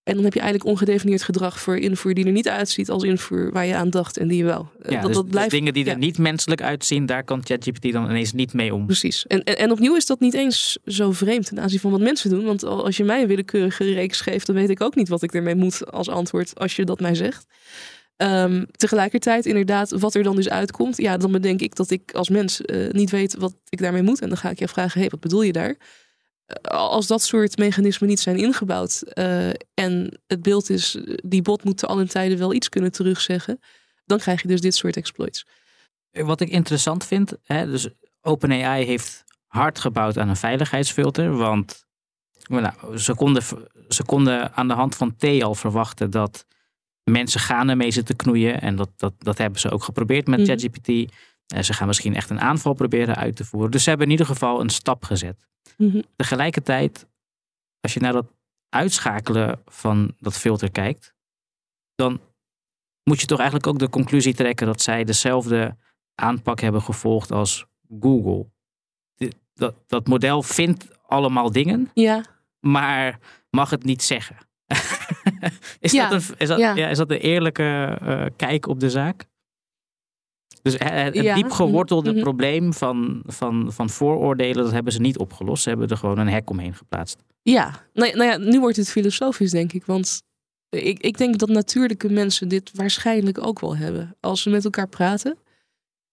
[0.03, 3.53] En dan heb je eigenlijk ongedefinieerd gedrag voor invoer die er niet uitziet als invoer
[3.53, 4.71] waar je aan dacht en die je wel.
[4.83, 7.93] Eh, ja, dat, dus, dat blijft, dingen die er niet menselijk uitzien, daar kan ChatGPT
[7.93, 8.87] dan ineens niet mee om.
[8.87, 9.27] Precies.
[9.27, 12.31] En, en, en, opnieuw is dat niet eens zo vreemd ten aanzien van wat mensen
[12.31, 12.45] doen.
[12.45, 15.35] Want als je mij een willekeurige reeks geeft, dan weet ik ook niet wat ik
[15.35, 17.47] ermee moet als antwoord als je dat mij zegt.
[18.17, 22.29] Um, tegelijkertijd, inderdaad, wat er dan dus uitkomt, ja, dan bedenk ik dat ik als
[22.29, 24.21] mens uh, niet weet wat ik daarmee moet.
[24.21, 25.77] En dan ga ik je vragen: hé, hey, wat bedoel je daar?
[26.63, 31.77] Als dat soort mechanismen niet zijn ingebouwd uh, en het beeld is, die bot moet
[31.77, 33.61] te allen tijden wel iets kunnen terugzeggen,
[34.05, 35.47] dan krijg je dus dit soort exploits.
[36.11, 37.89] Wat ik interessant vind, hè, dus
[38.21, 41.87] OpenAI heeft hard gebouwd aan een veiligheidsfilter, want
[42.49, 43.43] nou, ze, konden,
[43.89, 46.47] ze konden aan de hand van T al verwachten dat
[47.05, 50.49] mensen gaan ermee zitten knoeien en dat, dat, dat hebben ze ook geprobeerd met mhm.
[50.49, 50.89] ChatGPT.
[50.89, 51.09] Mm.
[51.59, 53.71] Ze gaan misschien echt een aanval proberen uit te voeren.
[53.71, 55.49] Dus ze hebben in ieder geval een stap gezet.
[55.77, 56.03] Mhm.
[56.17, 57.07] Tegelijkertijd,
[57.81, 58.33] als je naar dat
[58.69, 61.15] uitschakelen van dat filter kijkt,
[61.95, 62.21] dan
[63.05, 65.77] moet je toch eigenlijk ook de conclusie trekken dat zij dezelfde
[66.15, 67.67] aanpak hebben gevolgd als
[68.01, 68.47] Google.
[69.55, 72.25] Dat, dat model vindt allemaal dingen, ja.
[72.61, 73.19] maar
[73.51, 74.37] mag het niet zeggen.
[75.79, 76.89] is, dat een, is, dat, ja.
[76.89, 79.27] is dat een eerlijke uh, kijk op de zaak?
[80.63, 82.21] Dus het, diep gewortelde mhm.
[82.21, 85.63] probleem van, van, van vooroordelen, dat hebben ze niet opgelost.
[85.63, 87.19] Ze hebben er gewoon een hek omheen geplaatst.
[87.43, 89.85] Ja, nou, nou ja, nu wordt het filosofisch, denk ik.
[89.85, 90.23] Want
[90.69, 94.17] ik, ik denk dat natuurlijke mensen dit waarschijnlijk ook wel hebben.
[94.21, 95.39] Als ze met elkaar praten,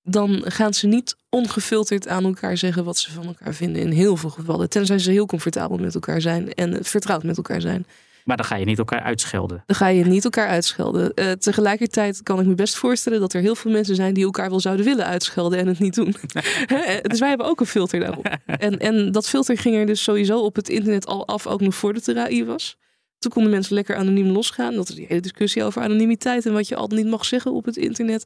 [0.01, 3.81] dan gaan ze niet ongefilterd aan elkaar zeggen wat ze van elkaar vinden.
[3.81, 4.69] In heel veel gevallen.
[4.69, 7.85] Tenzij ze heel comfortabel met elkaar zijn en vertrouwd met elkaar zijn.
[8.27, 9.63] Maar dan ga je niet elkaar uitschelden.
[9.65, 11.11] Dan ga je niet elkaar uitschelden.
[11.15, 14.49] Uh, tegelijkertijd kan ik me best voorstellen dat er heel veel mensen zijn die elkaar
[14.49, 16.15] wel zouden willen uitschelden en het niet doen.
[17.09, 18.37] dus wij hebben ook een filter daarop.
[18.45, 21.75] En, en dat filter ging er dus sowieso op het internet al af, ook nog
[21.75, 22.77] voordat er AI was.
[23.19, 24.75] Toen konden mensen lekker anoniem losgaan.
[24.75, 27.65] Dat is die hele discussie over anonimiteit en wat je al niet mag zeggen op
[27.65, 28.25] het internet.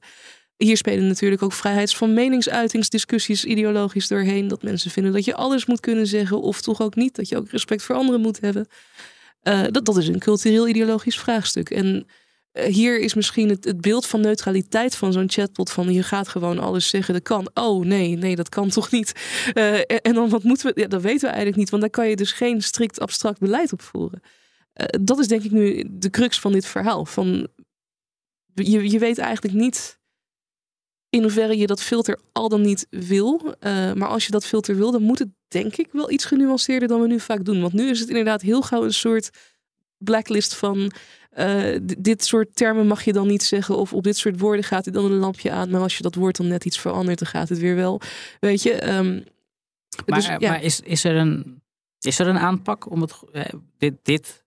[0.58, 4.48] Hier spelen natuurlijk ook vrijheids- van meningsuitingsdiscussies ideologisch doorheen.
[4.48, 7.16] Dat mensen vinden dat je alles moet kunnen zeggen, of toch ook niet.
[7.16, 8.68] Dat je ook respect voor anderen moet hebben.
[9.44, 11.70] Uh, dat, dat is een cultureel-ideologisch vraagstuk.
[11.70, 12.08] En
[12.54, 16.28] uh, hier is misschien het, het, beeld van neutraliteit van zo'n chatbot: van je gaat
[16.28, 17.50] gewoon alles zeggen, dat kan.
[17.54, 19.14] Oh nee, nee, dat kan toch niet.
[19.54, 20.82] Uh, en, dan wat moeten we?
[20.82, 23.74] Ja, dat weten we eigenlijk niet, want daar kan je dus geen strikt abstract beleid
[23.74, 24.22] op voeren.
[25.02, 27.06] dat is denk ik nu de crux van dit verhaal.
[27.06, 27.48] Van,
[28.54, 30.00] je, je weet eigenlijk niet
[31.12, 33.41] in hoeverre je dat filter al dan niet wil.
[33.45, 36.88] Uh, maar als je dat filter wil, dan moet het denk ik wel iets genuanceerder
[36.88, 37.62] dan we nu vaak doen.
[37.62, 39.30] Want nu is het inderdaad heel gauw een soort
[39.97, 40.91] blacklist van
[41.38, 43.78] uh, dit soort termen mag je dan niet zeggen.
[43.78, 45.69] Of op dit soort woorden gaat er dan een lampje aan.
[45.69, 48.02] Maar als je dat woord dan net iets verandert, dan gaat het weer wel.
[48.39, 48.93] Weet je.
[48.93, 49.24] Um,
[50.06, 50.38] maar, dus, ja.
[50.39, 51.62] maar is, is, er een,
[52.00, 53.13] is er een aanpak om het.
[53.34, 53.43] Uh,
[53.78, 54.43] dit, dit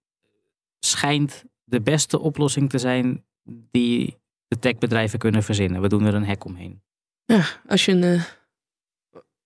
[0.80, 3.24] schijnt de beste oplossing te zijn
[3.70, 4.16] die
[4.48, 5.80] de techbedrijven kunnen verzinnen.
[5.80, 6.82] We doen er een hek omheen.
[7.24, 8.22] Ja, als je een, uh,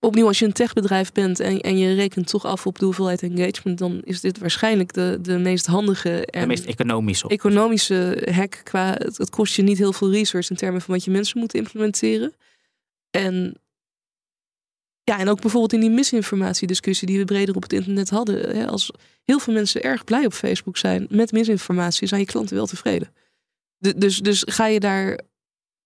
[0.00, 3.22] opnieuw, als je een techbedrijf bent en, en je rekent toch af op de hoeveelheid
[3.22, 8.60] engagement, dan is dit waarschijnlijk de, de meest handige en de meest economische, economische hack.
[8.64, 11.38] Qua, het, het kost je niet heel veel resource in termen van wat je mensen
[11.38, 12.34] moet implementeren.
[13.10, 13.60] En
[15.02, 18.56] ja, en ook bijvoorbeeld in die misinformatiediscussie die we breder op het internet hadden.
[18.56, 18.92] Hè, als
[19.24, 23.12] heel veel mensen erg blij op Facebook zijn met misinformatie, zijn je klanten wel tevreden.
[23.78, 25.20] Dus, dus ga je daar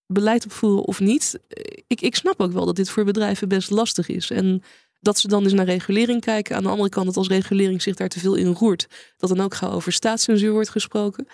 [0.07, 1.41] beleid op voeren of niet?
[1.87, 4.31] Ik, ik snap ook wel dat dit voor bedrijven best lastig is.
[4.31, 4.63] En
[5.01, 6.57] dat ze dan dus naar regulering kijken.
[6.57, 9.41] Aan de andere kant dat als regulering zich daar te veel in roert, dat dan
[9.41, 11.27] ook gauw over staatscensuur wordt gesproken.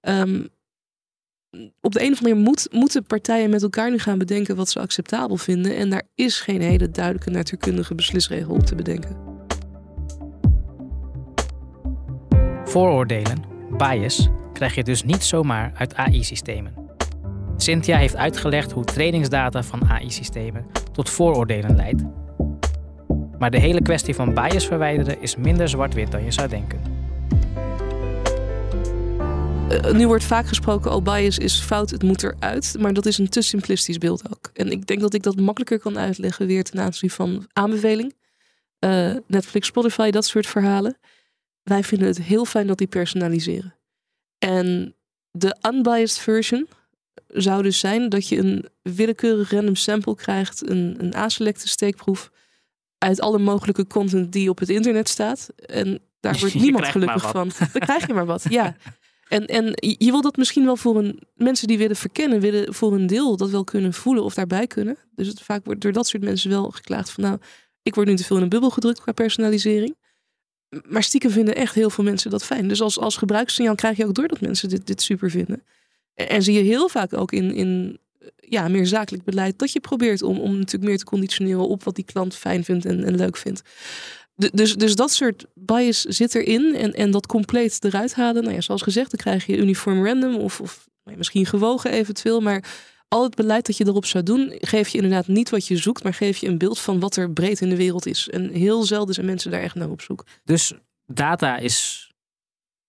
[0.00, 0.48] Um,
[1.80, 4.68] op de een of andere manier moet, moeten partijen met elkaar nu gaan bedenken wat
[4.68, 5.76] ze acceptabel vinden.
[5.76, 9.16] En daar is geen hele duidelijke natuurkundige beslisregel op te bedenken.
[12.64, 13.44] Vooroordelen,
[13.76, 16.74] bias, krijg je dus niet zomaar uit AI-systemen.
[17.56, 22.02] Cynthia heeft uitgelegd hoe trainingsdata van AI-systemen tot vooroordelen leidt.
[23.38, 26.80] Maar de hele kwestie van bias verwijderen is minder zwart-wit dan je zou denken.
[29.68, 32.76] Eh, nu wordt vaak gesproken, al bias is fout, het moet eruit.
[32.78, 34.50] Maar dat is een te simplistisch beeld ook.
[34.54, 38.14] En ik denk dat ik dat makkelijker kan uitleggen weer ten aanzien van aanbeveling.
[38.80, 40.98] Uh, Netflix, Spotify, dat soort verhalen.
[41.62, 43.75] Wij vinden het heel fijn dat die personaliseren.
[44.38, 44.94] En
[45.30, 46.68] de unbiased version
[47.28, 52.30] zou dus zijn dat je een willekeurig random sample krijgt, een, een aselecte steekproef
[52.98, 55.48] uit alle mogelijke content die op het internet staat.
[55.56, 57.50] En daar wordt niemand gelukkig van.
[57.58, 58.44] Dan krijg je maar wat.
[58.50, 58.76] Ja.
[59.28, 62.94] En, en je wil dat misschien wel voor een, mensen die willen verkennen, willen voor
[62.94, 64.96] een deel dat wel kunnen voelen of daarbij kunnen.
[65.14, 67.38] Dus het vaak wordt door dat soort mensen wel geklaagd van nou,
[67.82, 69.96] ik word nu te veel in een bubbel gedrukt qua personalisering.
[70.84, 72.68] Maar stiekem vinden echt heel veel mensen dat fijn.
[72.68, 75.62] Dus als, als gebruikssignaal krijg je ook door dat mensen dit, dit super vinden.
[76.14, 77.98] En, en zie je heel vaak ook in, in
[78.36, 81.94] ja, meer zakelijk beleid dat je probeert om, om natuurlijk meer te conditioneren op wat
[81.94, 83.62] die klant fijn vindt en, en leuk vindt
[84.36, 86.74] dus, dus dat soort bias zit erin.
[86.74, 88.42] En, en dat compleet eruit halen.
[88.42, 92.40] Nou ja, zoals gezegd, dan krijg je uniform random of, of nou misschien gewogen eventueel.
[92.40, 92.64] Maar
[93.08, 96.02] al het beleid dat je erop zou doen, geef je inderdaad niet wat je zoekt,
[96.02, 98.28] maar geef je een beeld van wat er breed in de wereld is.
[98.28, 100.24] En heel zelden zijn mensen daar echt naar op zoek.
[100.44, 100.72] Dus
[101.06, 102.10] data is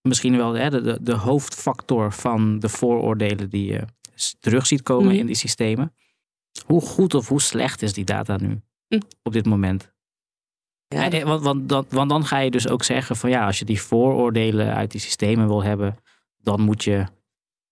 [0.02, 3.86] misschien wel hè, de, de hoofdfactor van de vooroordelen die je
[4.40, 5.20] terug ziet komen mhm.
[5.20, 5.94] in die systemen.
[6.66, 9.02] Hoe goed of hoe slecht is die data nu mm.
[9.24, 9.96] op dit moment?
[10.88, 13.66] Ja, want, want, dan, want dan ga je dus ook zeggen van ja, als je
[13.66, 15.98] die vooroordelen uit die systemen wil hebben,
[16.38, 17.06] dan moet je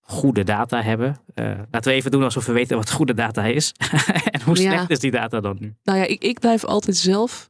[0.07, 1.17] goede data hebben.
[1.35, 3.73] Uh, laten we even doen alsof we weten wat goede data is.
[4.31, 5.75] en hoe slecht is die data dan nu?
[5.83, 7.49] Nou ja, ik, ik blijf altijd zelf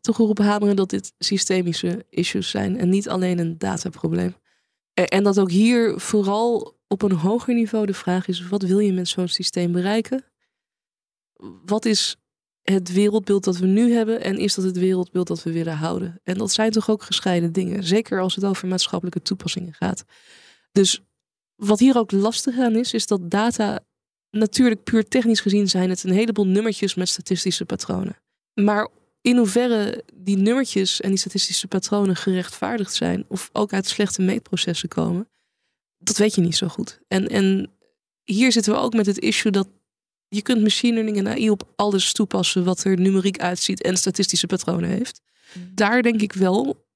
[0.00, 4.34] toch erop hameren dat dit systemische issues zijn en niet alleen een dataprobleem.
[4.94, 8.92] En dat ook hier vooral op een hoger niveau de vraag is: wat wil je
[8.92, 10.24] met zo'n systeem bereiken?
[11.64, 12.16] Wat is
[12.62, 16.20] het wereldbeeld dat we nu hebben en is dat het wereldbeeld dat we willen houden?
[16.24, 20.04] En dat zijn toch ook gescheiden dingen, zeker als het over maatschappelijke toepassingen gaat.
[20.72, 21.02] Dus
[21.66, 23.80] wat hier ook lastig aan is, is dat data
[24.30, 28.16] natuurlijk puur technisch gezien zijn het een heleboel nummertjes met statistische patronen.
[28.54, 28.88] Maar
[29.20, 34.88] in hoeverre die nummertjes en die statistische patronen gerechtvaardigd zijn of ook uit slechte meetprocessen
[34.88, 35.28] komen,
[35.98, 37.00] dat weet je niet zo goed.
[37.08, 37.70] En, en
[38.22, 39.68] hier zitten we ook met het issue dat
[40.28, 44.46] je kunt machine learning en AI op alles toepassen wat er numeriek uitziet en statistische
[44.46, 45.20] patronen heeft.
[45.52, 45.70] Mm.
[45.74, 46.86] Daar denk ik wel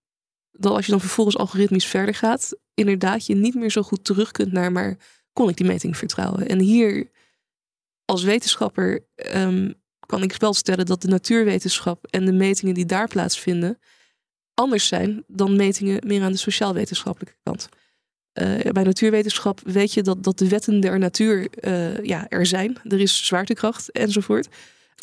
[0.51, 4.31] dat als je dan vervolgens algoritmisch verder gaat, inderdaad je niet meer zo goed terug
[4.31, 4.97] kunt naar, maar
[5.33, 6.49] kon ik die meting vertrouwen?
[6.49, 7.11] En hier
[8.05, 9.73] als wetenschapper ehm,
[10.07, 13.79] kan ik wel stellen dat de natuurwetenschap en de metingen die daar plaatsvinden
[14.57, 17.69] anders zijn dan metingen meer aan de sociaal-wetenschappelijke kant.
[18.35, 22.77] Uh, bij natuurwetenschap weet je dat, dat de wetten der natuur uh, ja, er zijn.
[22.83, 24.49] Er is zwaartekracht enzovoort.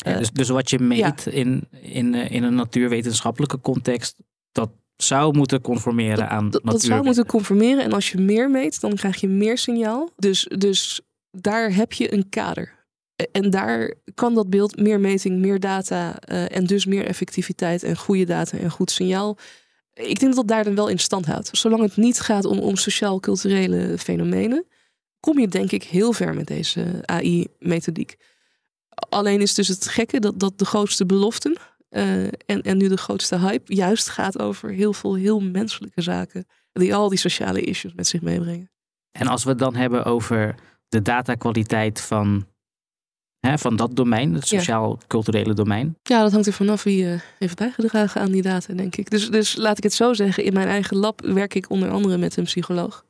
[0.06, 4.16] Uh, dus, dus wat je meet in, in, in een natuurwetenschappelijke context,
[4.52, 7.84] dat zou moeten conformeren aan dat, dat zou moeten conformeren.
[7.84, 10.10] En als je meer meet, dan krijg je meer signaal.
[10.16, 12.72] Dus, dus daar heb je een kader.
[13.32, 18.24] En daar kan dat beeld meer meting, meer data en dus meer effectiviteit en goede
[18.24, 19.38] data en goed signaal
[19.94, 21.48] ik denk dat dat daar dan wel in stand houdt.
[21.52, 24.64] Zolang het niet gaat om, om sociaal-culturele fenomenen,
[25.20, 28.16] kom je denk ik heel ver met deze AI-methodiek.
[28.88, 31.56] Alleen is dus het gekke dat, dat de grootste beloften
[31.96, 36.46] uh, en, en nu de grootste hype juist gaat over heel veel heel menselijke zaken.
[36.72, 38.70] Die al die sociale issues met zich meebrengen.
[39.18, 40.54] En als we het dan hebben over
[40.88, 42.46] de datakwaliteit van
[43.46, 45.96] hè, van dat domein, het sociaal-culturele domein?
[46.02, 49.10] Ja, dat hangt er vanaf wie uh, heeft bijgedragen aan die data, denk ik.
[49.10, 52.18] Dus, dus laat ik het zo zeggen, in mijn eigen lab werk ik onder andere
[52.18, 53.04] met een psycholoog.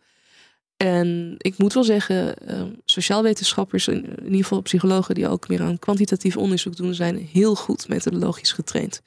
[0.85, 5.63] En ik moet wel zeggen, uh, sociaalwetenschappers, in, in ieder geval psychologen die ook meer
[5.63, 9.01] aan kwantitatief onderzoek doen, zijn heel goed methodologisch getraind.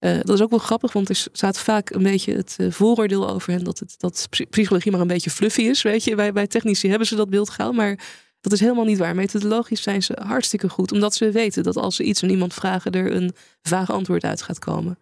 [0.00, 3.28] Uh, dat is ook wel grappig, want er staat vaak een beetje het uh, vooroordeel
[3.28, 5.82] over hen dat, het, dat psychologie maar een beetje fluffy is.
[5.82, 7.98] Weet je, bij, bij technici hebben ze dat beeld gauw, maar
[8.40, 9.14] dat is helemaal niet waar.
[9.14, 12.92] Methodologisch zijn ze hartstikke goed, omdat ze weten dat als ze iets aan iemand vragen,
[12.92, 14.98] er een vaag antwoord uit gaat komen.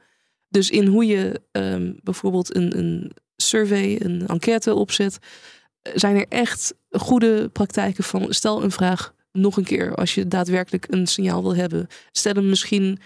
[0.48, 5.18] Dus in hoe je um, bijvoorbeeld een, een survey, een enquête opzet,
[5.82, 10.86] zijn er echt goede praktijken van stel een vraag nog een keer als je daadwerkelijk
[10.88, 11.86] een signaal wil hebben.
[12.12, 12.98] Stel hem misschien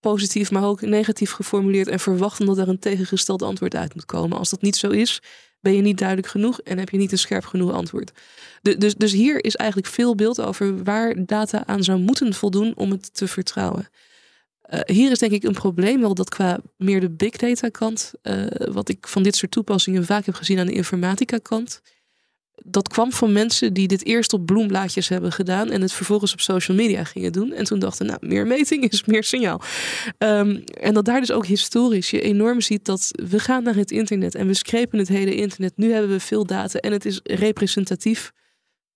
[0.00, 4.38] positief, maar ook negatief geformuleerd en verwachten dat er een tegengesteld antwoord uit moet komen.
[4.38, 5.22] Als dat niet zo is,
[5.60, 8.12] ben je niet duidelijk genoeg en heb je niet een scherp genoeg antwoord.
[8.62, 12.90] dus, dus hier is eigenlijk veel beeld over waar data aan zou moeten voldoen om
[12.90, 13.88] het te vertrouwen.
[14.70, 18.12] Uh, hier is denk ik een probleem, wel dat qua meer de big data kant,
[18.22, 21.80] uh, wat ik van dit soort toepassingen vaak heb gezien aan de informatica kant,
[22.64, 26.40] dat kwam van mensen die dit eerst op bloemblaadjes hebben gedaan en het vervolgens op
[26.40, 27.52] social media gingen doen.
[27.52, 29.60] En toen dachten, nou, meer meting is meer signaal.
[30.18, 33.90] Um, en dat daar dus ook historisch je enorm ziet dat we gaan naar het
[33.90, 35.72] internet en we screpen het hele internet.
[35.76, 38.32] Nu hebben we veel data en het is representatief.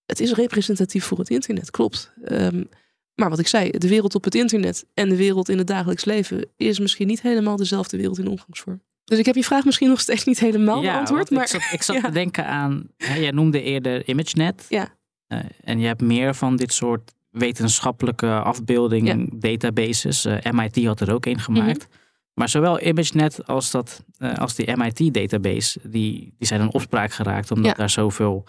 [0.07, 2.13] Het is representatief voor het internet, klopt.
[2.25, 2.69] Um,
[3.15, 6.05] maar wat ik zei, de wereld op het internet en de wereld in het dagelijks
[6.05, 8.83] leven is misschien niet helemaal dezelfde wereld in omgangsvorm.
[9.13, 11.31] Dus ik heb je vraag misschien nog steeds niet helemaal ja, beantwoord.
[11.31, 14.67] Maar ik zat, ik zat te denken aan, hè, jij noemde eerder ImageNet.
[14.69, 14.89] Ja.
[15.29, 19.27] Uh, en je hebt meer van dit soort wetenschappelijke afbeeldingen, ja.
[19.33, 20.27] databases.
[20.27, 21.67] Uh, MIT had er ook een gemaakt.
[21.67, 22.01] Mm -hmm.
[22.35, 27.51] Maar zowel ImageNet als, dat, uh, als die MIT-database, die, die zijn in opspraak geraakt
[27.51, 27.77] omdat ja.
[27.77, 28.45] daar zoveel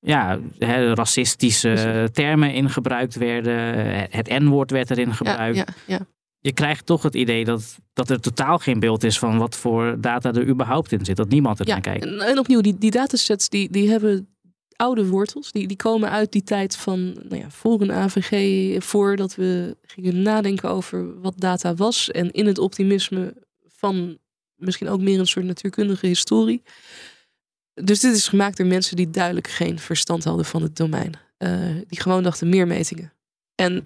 [0.00, 3.54] ja, hè, racistische termen in gebruikt werden.
[4.10, 5.56] Het N-woord werd erin gebruikt.
[5.56, 6.06] Ja, ja,
[6.46, 9.96] je krijgt toch het idee dat, dat er totaal geen beeld is van wat voor
[10.00, 11.16] data er überhaupt in zit.
[11.16, 12.04] Dat niemand er ja, naar kijkt.
[12.04, 14.28] En, en opnieuw, die, die datasets die, die hebben
[14.76, 15.52] oude wortels.
[15.52, 20.22] Die, die komen uit die tijd van nou ja, voor een AVG, voordat we gingen
[20.22, 22.10] nadenken over wat data was.
[22.10, 23.34] En in het optimisme
[23.66, 24.18] van
[24.56, 26.62] misschien ook meer een soort natuurkundige historie.
[27.74, 31.12] Dus dit is gemaakt door mensen die duidelijk geen verstand hadden van het domein.
[31.38, 31.50] Uh,
[31.86, 33.12] die gewoon dachten meer metingen.
[33.54, 33.84] En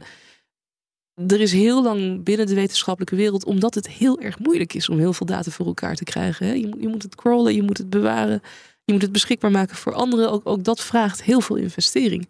[1.28, 4.98] er is heel lang binnen de wetenschappelijke wereld, omdat het heel erg moeilijk is om
[4.98, 6.46] heel veel data voor elkaar te krijgen.
[6.46, 6.52] Hè?
[6.52, 8.42] Je, moet, je moet het crawlen, je moet het bewaren,
[8.84, 10.30] je moet het beschikbaar maken voor anderen.
[10.30, 12.28] Ook, ook dat vraagt heel veel investering.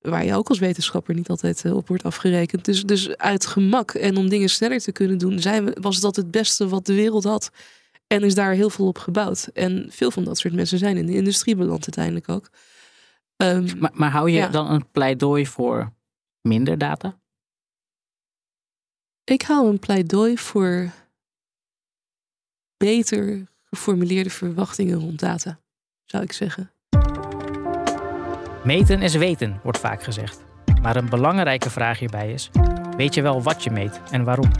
[0.00, 2.64] Waar je ook als wetenschapper niet altijd op wordt afgerekend.
[2.64, 6.16] Dus, dus uit gemak en om dingen sneller te kunnen doen, zijn we, was dat
[6.16, 7.50] het beste wat de wereld had.
[8.06, 9.48] En is daar heel veel op gebouwd.
[9.52, 12.50] En veel van dat soort mensen zijn in de industrie beland uiteindelijk ook.
[13.36, 14.48] Um, maar, maar hou je ja.
[14.48, 15.92] dan een pleidooi voor
[16.40, 17.20] minder data?
[19.24, 20.90] Ik hou een pleidooi voor
[22.76, 25.58] beter geformuleerde verwachtingen rond data,
[26.04, 26.72] zou ik zeggen.
[28.64, 30.44] Meten is weten, wordt vaak gezegd.
[30.82, 32.50] Maar een belangrijke vraag hierbij is:
[32.96, 34.50] weet je wel wat je meet en waarom?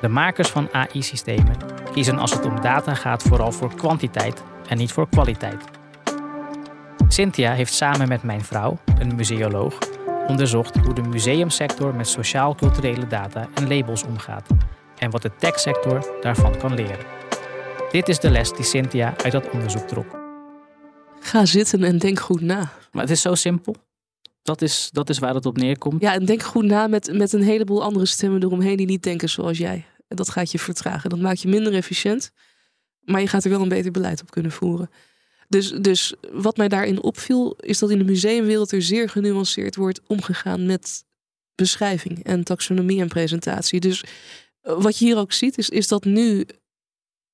[0.00, 1.56] De makers van AI-systemen
[1.92, 5.64] kiezen als het om data gaat vooral voor kwantiteit en niet voor kwaliteit.
[7.08, 9.78] Cynthia heeft samen met mijn vrouw, een museoloog,
[10.26, 14.46] onderzocht hoe de museumsector met sociaal-culturele data en labels omgaat
[14.98, 17.06] en wat de techsector daarvan kan leren.
[17.90, 20.20] Dit is de les die Cynthia uit dat onderzoek trok.
[21.20, 22.72] Ga zitten en denk goed na.
[22.92, 23.76] Maar het is zo simpel.
[24.42, 26.00] Dat is, dat is waar het op neerkomt.
[26.00, 29.28] Ja, en denk goed na met, met een heleboel andere stemmen eromheen die niet denken
[29.28, 29.84] zoals jij.
[30.08, 31.10] En dat gaat je vertragen.
[31.10, 32.30] Dat maakt je minder efficiënt.
[33.00, 34.90] Maar je gaat er wel een beter beleid op kunnen voeren.
[35.52, 40.00] Dus, dus wat mij daarin opviel, is dat in de museumwereld er zeer genuanceerd wordt
[40.06, 41.04] omgegaan met
[41.54, 43.80] beschrijving en taxonomie en presentatie.
[43.80, 44.04] Dus
[44.60, 46.46] wat je hier ook ziet, is, is dat nu.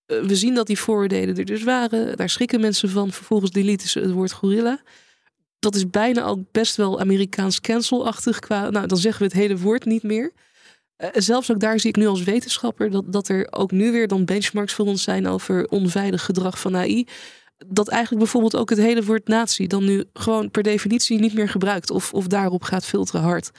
[0.06, 2.16] We zien dat die vooroordelen er dus waren.
[2.16, 3.12] Daar schrikken mensen van.
[3.12, 4.82] Vervolgens deleten ze het woord gorilla.
[5.58, 8.38] Dat is bijna ook best wel Amerikaans cancelachtig.
[8.38, 10.32] Qua, nou, dan zeggen we het hele woord niet meer.
[10.98, 14.08] Uh, zelfs ook daar zie ik nu als wetenschapper dat, dat er ook nu weer
[14.08, 17.06] dan benchmarks voor ons zijn over onveilig gedrag van AI
[17.66, 21.48] dat eigenlijk bijvoorbeeld ook het hele woord natie dan nu gewoon per definitie niet meer
[21.48, 23.50] gebruikt of, of daarop gaat filteren hard.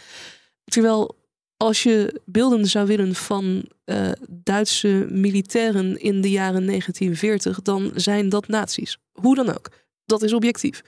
[0.63, 1.17] Terwijl
[1.57, 8.29] als je beelden zou willen van uh, Duitse militairen in de jaren 1940, dan zijn
[8.29, 8.97] dat nazi's.
[9.11, 9.69] Hoe dan ook.
[10.05, 10.81] Dat is objectief.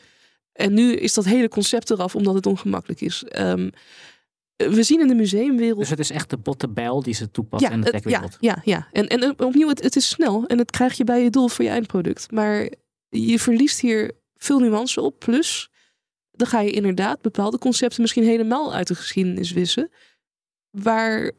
[0.53, 3.23] En nu is dat hele concept eraf omdat het ongemakkelijk is.
[3.39, 3.71] Um,
[4.55, 5.79] we zien in de museumwereld.
[5.79, 8.38] Dus het is echt de botte bijl die ze toepassen ja, in de techwereld.
[8.39, 8.88] Ja, ja, ja.
[8.91, 11.65] En, en opnieuw, het, het is snel en het krijg je bij je doel voor
[11.65, 12.31] je eindproduct.
[12.31, 12.69] Maar
[13.12, 15.20] je verliest hier veel nuance op.
[15.20, 15.70] Plus,
[16.32, 19.91] dan ga je inderdaad bepaalde concepten misschien helemaal uit de geschiedenis wissen.
[20.70, 21.32] Waar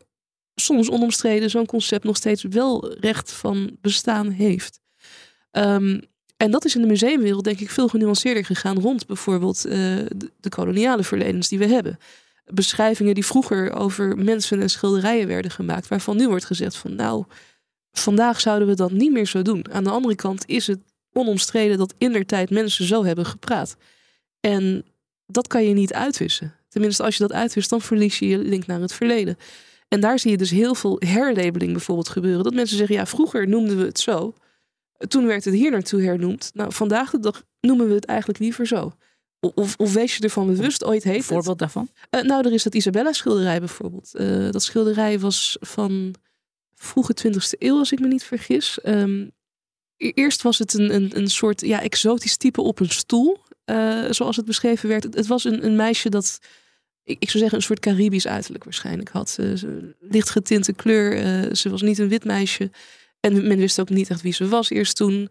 [0.55, 4.81] soms onomstreden zo'n concept nog steeds wel recht van bestaan heeft.
[5.51, 6.01] Um,
[6.37, 10.49] En dat is in de museumwereld denk ik veel genuanceerder gegaan rond bijvoorbeeld de, de,
[10.49, 11.99] koloniale verledens die we hebben.
[12.45, 17.25] Beschrijvingen die vroeger over mensen en schilderijen werden gemaakt, waarvan nu wordt gezegd van nou,
[17.93, 19.73] vandaag zouden we dat niet meer zo doen.
[19.73, 20.81] Aan de andere kant is het
[21.13, 23.77] onomstreden dat in der tijd mensen zo hebben gepraat.
[24.41, 24.85] En
[25.27, 26.55] dat kan je niet uitwissen.
[26.69, 29.37] Tenminste, als je dat uitwist, dan verlies je je link naar het verleden.
[29.89, 32.45] En daar zie je dus heel veel herlabeling bijvoorbeeld gebeuren.
[32.45, 34.35] Dat mensen zeggen, ja, vroeger noemden we het zo.
[35.09, 36.51] Toen werd het hier naartoe hernoemd.
[36.55, 38.93] Nou, vandaag de dag noemen we het eigenlijk liever zo.
[39.41, 41.89] Of, of wees je ervan bewust, ooit heet Voorbeeld daarvan?
[42.11, 44.11] Uh, nou, er is dat Isabella schilderij bijvoorbeeld.
[44.15, 46.15] Uh, dat schilderij was van
[46.75, 48.79] vroege 20e eeuw, als ik me niet vergis.
[48.85, 49.31] Um,
[50.03, 53.39] eerst was het een, een, een soort ja, exotisch type op een stoel.
[53.67, 55.03] Uh, zoals het beschreven werd.
[55.03, 56.39] Het, het was een, een meisje dat
[57.05, 59.31] ik, ik, zou zeggen, een soort Caribisch uiterlijk waarschijnlijk had.
[59.31, 61.25] Ze, licht getinte kleur.
[61.47, 62.71] Uh, ze was niet een wit meisje.
[63.21, 65.31] En men wist ook niet echt wie ze was eerst toen.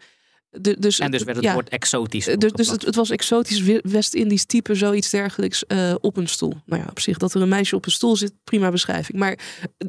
[0.49, 2.25] De, dus, en dus werd het woord exotisch.
[2.25, 6.53] Dus, dus het, het, was exotisch West-Indisch type, zoiets dergelijks uh, op een stoel.
[6.65, 9.17] Nou ja, op zich dat er een meisje op een stoel zit, prima beschrijving.
[9.17, 9.39] Maar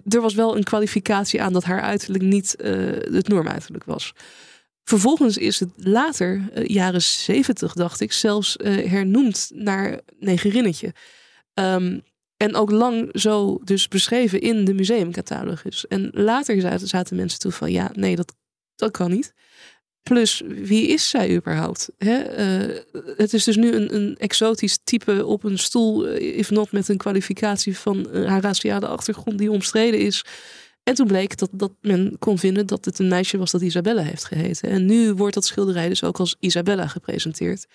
[0.08, 2.70] er was wel een kwalificatie aan dat haar uiterlijk niet uh,
[3.14, 4.12] het normuiterlijk was.
[4.84, 10.94] Vervolgens is het later, uh, jaren zeventig dacht ik, zelfs hernoemd naar negerinnetje.
[11.54, 12.02] Um,
[12.42, 15.86] en ook lang zo dus beschreven in de museumcatalogus.
[15.86, 18.34] En later zaten, mensen toe van ja, nee, dat,
[18.74, 19.34] dat kan niet.
[20.02, 21.90] Plus, wie is zij überhaupt?
[21.98, 22.38] Hè?
[22.68, 22.78] Uh,
[23.16, 26.88] het is dus nu een, een exotisch type op een stoel, eh, if not met
[26.88, 30.24] een kwalificatie van haar raciale achtergrond die omstreden is.
[30.82, 34.02] En toen bleek dat, dat men kon vinden dat het een meisje was dat Isabella
[34.02, 34.70] heeft geheten.
[34.70, 37.66] En nu wordt dat schilderij dus ook als Isabella gepresenteerd.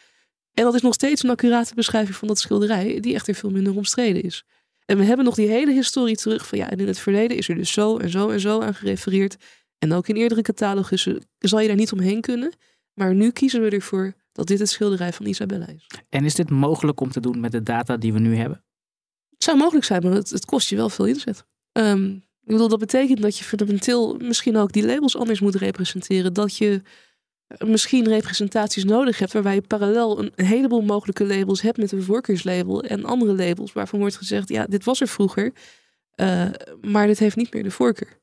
[0.54, 3.76] En dat is nog steeds een accurate beschrijving van dat schilderij, die echter veel minder
[3.76, 4.44] omstreden is.
[4.86, 7.50] En we hebben nog die hele historie terug van ja, en in het verleden is
[7.50, 9.36] er dus zo en zo en zo aan gerefereerd.
[9.78, 12.54] En ook in eerdere catalogussen zal je daar niet omheen kunnen.
[12.94, 15.88] Maar nu kiezen we ervoor dat dit het schilderij van Isabella is.
[16.10, 18.64] En is dit mogelijk om te doen met de data die we nu hebben?
[19.30, 21.46] Het zou mogelijk zijn, maar het, het kost je wel veel inzet.
[21.72, 26.34] Um, ik bedoel, dat betekent dat je fundamenteel misschien ook die labels anders moet representeren.
[26.34, 26.82] Dat je
[27.66, 32.84] misschien representaties nodig hebt waarbij je parallel een heleboel mogelijke labels hebt met een voorkeurslabel
[32.84, 35.54] en andere labels waarvan wordt gezegd, ja, dit was er vroeger,
[36.16, 36.50] uh,
[36.82, 38.20] maar dit heeft niet meer de voorkeur.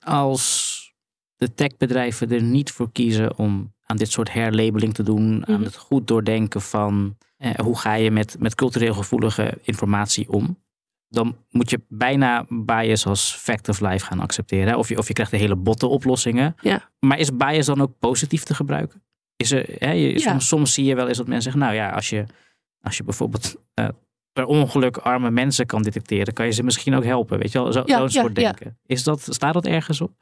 [0.00, 0.94] Als
[1.36, 5.54] de techbedrijven er niet voor kiezen om aan dit soort herlabeling te doen, mm -hmm.
[5.54, 10.58] aan het goed doordenken van eh, hoe ga je met, met cultureel gevoelige informatie om,
[11.08, 14.78] dan moet je bijna bias als fact of life gaan accepteren.
[14.78, 16.54] Of je, of je krijgt de hele botte oplossingen.
[16.60, 16.90] Ja.
[16.98, 19.02] Maar is bias dan ook positief te gebruiken?
[19.36, 21.90] Is er, hè, je, soms, soms, zie je wel eens dat mensen zeggen, nou ja,
[21.90, 22.24] als je,
[22.80, 23.88] als je bijvoorbeeld uh,
[24.32, 27.38] per ongeluk arme mensen kan detecteren, kan je ze misschien ook helpen.
[27.38, 28.78] Weet je wel, zo, ja, zo'n soort denken.
[28.86, 30.12] Is dat, staat dat ergens op?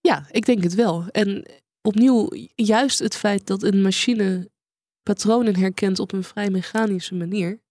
[0.00, 1.04] Ja, ik denk het wel.
[1.08, 1.46] En
[1.82, 4.50] opnieuw, juist het feit dat een machine
[5.02, 7.61] patronen herkent op een vrij mechanische manier,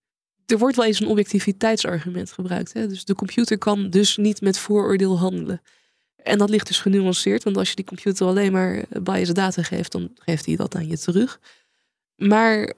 [0.52, 2.74] er wordt wel eens een objectiviteitsargument gebruikt.
[2.74, 2.88] Hè?
[2.88, 5.62] Dus de computer kan dus niet met vooroordeel handelen.
[6.16, 9.92] En dat ligt dus genuanceerd, want als je die computer alleen maar biased data geeft,
[9.92, 11.40] dan geeft hij dat aan je terug.
[12.16, 12.74] Maar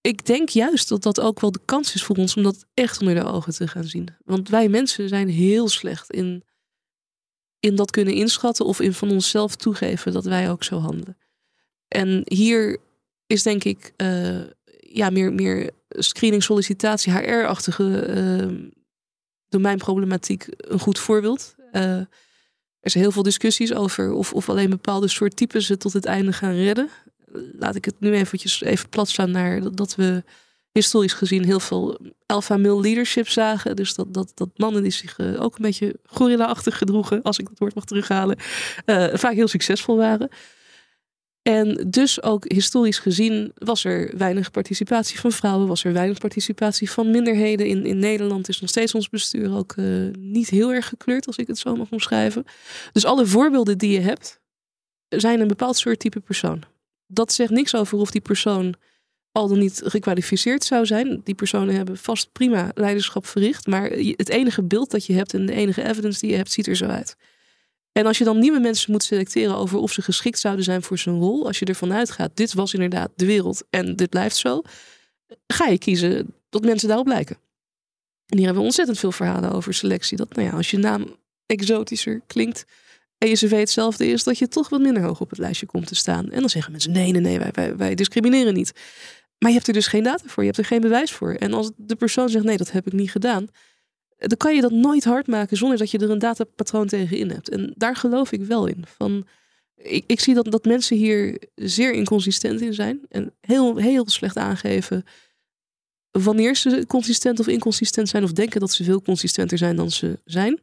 [0.00, 3.00] ik denk juist dat dat ook wel de kans is voor ons om dat echt
[3.00, 4.08] onder de ogen te gaan zien.
[4.24, 6.44] Want wij mensen zijn heel slecht in,
[7.60, 11.18] in dat kunnen inschatten of in van onszelf toegeven dat wij ook zo handelen.
[11.88, 12.78] En hier
[13.26, 14.40] is denk ik uh,
[14.92, 18.68] ja, meer, meer screening, sollicitatie, HR-achtige uh,
[19.48, 21.54] domeinproblematiek een goed voorbeeld.
[21.72, 21.82] Uh,
[22.80, 26.04] er zijn heel veel discussies over of, of alleen bepaalde soort types het tot het
[26.04, 26.88] einde gaan redden.
[27.58, 30.24] Laat ik het nu eventjes even plat staan naar dat we
[30.72, 33.76] historisch gezien heel veel alpha male leadership zagen.
[33.76, 37.48] Dus dat, dat, dat mannen die zich uh, ook een beetje gorilla-achtig gedroegen, als ik
[37.48, 38.36] dat woord mag terughalen,
[38.86, 40.28] uh, vaak heel succesvol waren.
[41.42, 46.90] En dus ook historisch gezien was er weinig participatie van vrouwen, was er weinig participatie
[46.90, 47.66] van minderheden.
[47.66, 51.36] In, in Nederland is nog steeds ons bestuur ook uh, niet heel erg gekleurd, als
[51.36, 52.44] ik het zo mag omschrijven.
[52.92, 54.40] Dus alle voorbeelden die je hebt,
[55.08, 56.62] zijn een bepaald soort type persoon.
[57.06, 58.74] Dat zegt niks over of die persoon
[59.32, 61.20] al dan niet gekwalificeerd zou zijn.
[61.24, 65.46] Die personen hebben vast prima leiderschap verricht, maar het enige beeld dat je hebt en
[65.46, 67.16] de enige evidence die je hebt, ziet er zo uit.
[67.92, 70.98] En als je dan nieuwe mensen moet selecteren over of ze geschikt zouden zijn voor
[70.98, 74.62] zijn rol, als je ervan uitgaat, dit was inderdaad de wereld en dit blijft zo,
[75.46, 77.36] ga je kiezen dat mensen daarop lijken.
[78.26, 80.16] En hier hebben we ontzettend veel verhalen over selectie.
[80.16, 81.16] Dat nou ja, als je naam
[81.46, 82.64] exotischer klinkt
[83.18, 85.86] en je cv hetzelfde is, dat je toch wat minder hoog op het lijstje komt
[85.86, 86.30] te staan.
[86.30, 88.72] En dan zeggen mensen: nee, nee, nee, wij, wij, wij discrimineren niet.
[89.38, 91.34] Maar je hebt er dus geen data voor, je hebt er geen bewijs voor.
[91.34, 93.48] En als de persoon zegt: nee, dat heb ik niet gedaan,
[94.28, 97.48] dan kan je dat nooit hard maken zonder dat je er een datapatroon tegenin hebt.
[97.48, 98.84] En daar geloof ik wel in.
[98.96, 99.26] Van,
[99.76, 103.00] Ik, ik zie dat, dat mensen hier zeer inconsistent in zijn.
[103.08, 105.04] En heel, heel slecht aangeven
[106.10, 108.24] wanneer ze consistent of inconsistent zijn.
[108.24, 110.60] Of denken dat ze veel consistenter zijn dan ze zijn.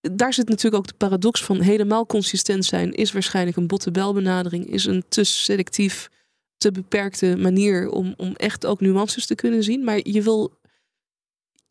[0.00, 2.92] Daar zit natuurlijk ook de paradox van helemaal consistent zijn.
[2.92, 4.70] Is waarschijnlijk een botte-belbenadering.
[4.70, 6.10] Is een te selectief,
[6.56, 9.84] te beperkte manier om, om echt ook nuances te kunnen zien.
[9.84, 10.58] Maar je wil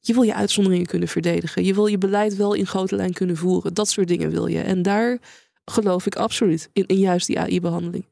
[0.07, 1.63] je wil je uitzonderingen kunnen verdedigen.
[1.63, 3.73] Je wil je beleid wel in grote lijn kunnen voeren.
[3.73, 4.61] Dat soort dingen wil je.
[4.61, 5.19] En daar
[5.65, 8.05] geloof ik absoluut in, juist die AI-behandeling.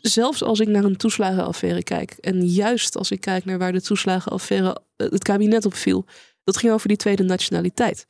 [0.00, 2.12] Zelfs als ik naar een toeslagenaffaire kijk.
[2.12, 6.04] En juist als ik kijk naar waar de toeslagenaffaire eh, het kabinet op viel.
[6.44, 8.06] Dat ging over die tweede nationaliteit.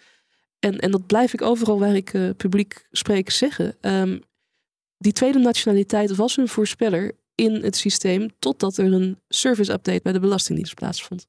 [0.59, 3.77] En, en dat blijf ik overal waar ik uh, publiek spreek zeggen.
[3.81, 4.21] Um,
[4.99, 8.31] die tweede nationaliteit was een voorspeller in het systeem.
[8.39, 11.27] Totdat er een service update bij de Belastingdienst plaatsvond.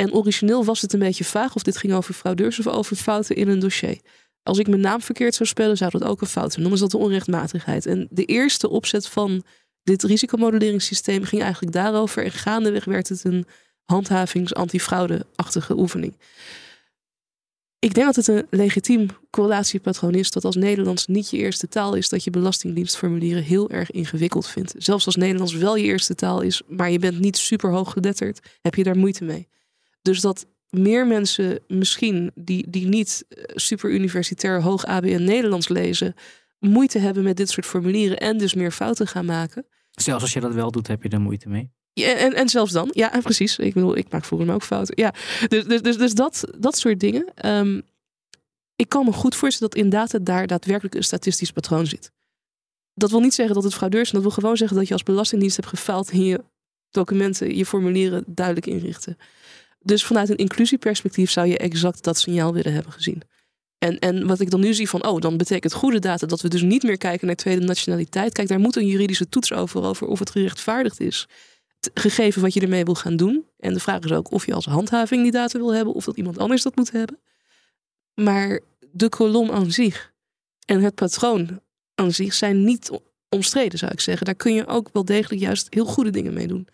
[0.00, 3.36] En origineel was het een beetje vaag of dit ging over fraudeurs of over fouten
[3.36, 4.00] in een dossier.
[4.42, 6.64] Als ik mijn naam verkeerd zou spellen, zou dat ook een fout zijn.
[6.64, 7.86] Dan is dat de onrechtmatigheid.
[7.86, 9.42] En de eerste opzet van
[9.82, 12.24] dit risicomodelleringssysteem ging eigenlijk daarover.
[12.24, 13.46] En gaandeweg werd het een
[13.84, 16.14] handhavings-antifraude-achtige oefening.
[17.78, 21.94] Ik denk dat het een legitiem correlatiepatroon is dat als Nederlands niet je eerste taal
[21.94, 24.74] is, dat je belastingdienstformulieren heel erg ingewikkeld vindt.
[24.78, 28.40] Zelfs als Nederlands wel je eerste taal is, maar je bent niet super hoog gedetterd,
[28.60, 29.48] heb je daar moeite mee.
[30.02, 36.14] Dus dat meer mensen misschien die, die niet eh, super universitair hoog ABN Nederlands lezen,
[36.58, 39.66] moeite hebben met dit soort formulieren en dus meer fouten gaan maken.
[39.90, 41.70] Zelfs als je dat wel doet, heb je er moeite mee.
[41.92, 43.58] Ja, en, en zelfs dan, ja, precies.
[43.58, 44.94] Ik bedoel, ik maak voor hem ook fouten.
[44.96, 45.14] Ja,
[45.48, 47.32] dus, dus, dus, dus dat, dat soort dingen.
[47.46, 47.82] Um,
[48.76, 52.12] ik kan me goed voorstellen dat in data daar daadwerkelijk een statistisch patroon zit.
[52.94, 54.10] Dat wil niet zeggen dat het fraudeurs is.
[54.10, 56.44] Dat wil gewoon zeggen dat je als belastingdienst hebt gefaald in je
[56.90, 59.16] documenten, je formulieren duidelijk inrichten.
[59.82, 63.22] Dus vanuit een inclusieperspectief zou je exact dat signaal willen hebben gezien.
[63.78, 66.48] En, en wat ik dan nu zie van, oh, dan betekent goede data dat we
[66.48, 68.32] dus niet meer kijken naar tweede nationaliteit.
[68.32, 71.28] Kijk, daar moet een juridische toets over, over of het gerechtvaardigd is.
[71.94, 73.44] Gegeven wat je ermee wil gaan doen.
[73.58, 76.16] En de vraag is ook of je als handhaving die data wil hebben of dat
[76.16, 77.18] iemand anders dat moet hebben.
[78.14, 78.60] Maar
[78.92, 80.12] de kolom aan zich
[80.64, 81.60] en het patroon
[81.94, 82.90] aan zich zijn niet
[83.28, 84.26] omstreden, zou ik zeggen.
[84.26, 86.68] Daar kun je ook wel degelijk juist heel goede dingen mee doen.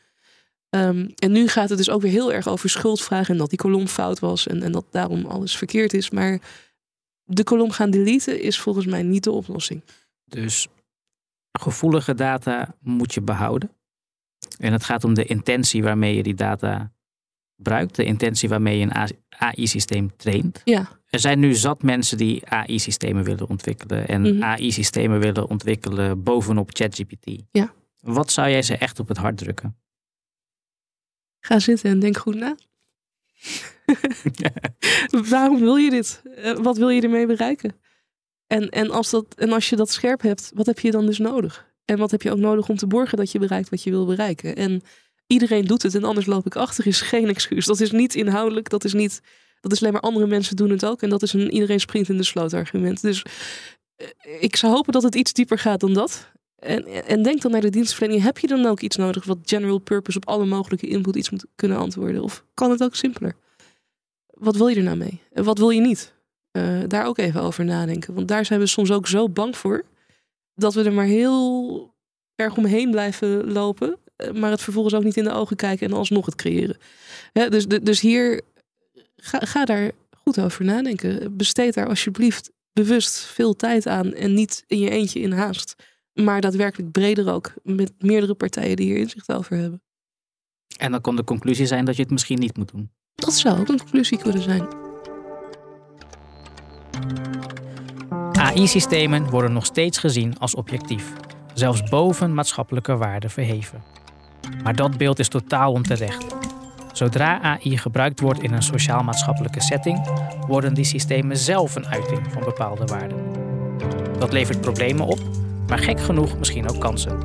[0.76, 3.58] Um, en nu gaat het dus ook weer heel erg over schuldvragen en dat die
[3.58, 6.10] kolom fout was en, en dat daarom alles verkeerd is.
[6.10, 6.40] Maar
[7.24, 9.82] de kolom gaan deleten is volgens mij niet de oplossing.
[10.24, 10.68] Dus
[11.52, 13.70] gevoelige data moet je behouden.
[14.58, 16.92] En het gaat om de intentie waarmee je die data
[17.56, 20.60] gebruikt, de intentie waarmee je een AI-systeem traint.
[20.64, 20.88] Ja.
[21.06, 24.42] Er zijn nu zat mensen die AI-systemen willen ontwikkelen en mhm.
[24.42, 27.42] AI-systemen willen ontwikkelen bovenop ChatGPT.
[27.50, 27.72] Ja.
[28.00, 29.76] Wat zou jij ze echt op het hart drukken?
[31.46, 32.56] Ga zitten en denk goed na.
[35.30, 36.22] Waarom wil je dit?
[36.34, 37.76] Eh, wat wil je ermee bereiken?
[38.46, 41.18] En, en, als dat, en als je dat scherp hebt, wat heb je dan dus
[41.18, 41.66] nodig?
[41.84, 44.06] En wat heb je ook nodig om te borgen dat je bereikt wat je wil
[44.06, 44.56] bereiken?
[44.56, 44.82] En
[45.26, 47.66] iedereen doet het en anders loop ik achter is geen excuus.
[47.66, 49.20] Dat is niet inhoudelijk, dat is niet.
[49.60, 51.02] Dat is alleen maar andere mensen doen het ook.
[51.02, 53.02] En dat is een iedereen springt in de sloot argument.
[53.02, 53.22] Dus
[53.96, 54.06] eh,
[54.40, 56.32] ik zou hopen dat het iets dieper gaat dan dat.
[56.56, 58.22] En, en denk dan naar de dienstverlening.
[58.22, 61.46] Heb je dan ook iets nodig wat general purpose op alle mogelijke input iets moet
[61.54, 62.22] kunnen antwoorden?
[62.22, 63.36] Of kan het ook simpeler?
[64.26, 65.20] Wat wil je er nou mee?
[65.32, 66.14] En wat wil je niet?
[66.52, 68.14] Uh, daar ook even over nadenken.
[68.14, 69.84] Want daar zijn we soms ook zo bang voor.
[70.54, 71.94] Dat we er maar heel
[72.34, 73.98] erg omheen blijven lopen.
[74.16, 76.76] Eh, maar het vervolgens ook niet in de ogen kijken en alsnog het creëren.
[77.32, 78.40] dus, dus hier,
[79.16, 81.36] ga, ga daar goed over nadenken.
[81.36, 84.14] Besteed daar alsjeblieft bewust veel tijd aan.
[84.14, 85.74] En niet in je eentje in haast.
[86.24, 87.52] Maar daadwerkelijk breder ook.
[87.62, 89.82] Met meerdere partijen die hier inzicht over hebben.
[90.76, 92.90] En dan kan de conclusie zijn dat je het misschien niet moet doen.
[93.14, 94.66] Dat zou ook een conclusie kunnen zijn.
[98.32, 101.12] AI-systemen worden nog steeds gezien als objectief,
[101.54, 103.82] zelfs boven maatschappelijke waarden verheven.
[104.62, 106.34] Maar dat beeld is totaal onterecht.
[106.92, 110.10] Zodra AI gebruikt wordt in een sociaal-maatschappelijke setting,
[110.46, 113.18] worden die systemen zelf een uiting van bepaalde waarden.
[114.18, 115.35] Dat levert problemen op
[115.68, 117.18] maar gek genoeg misschien ook kansen.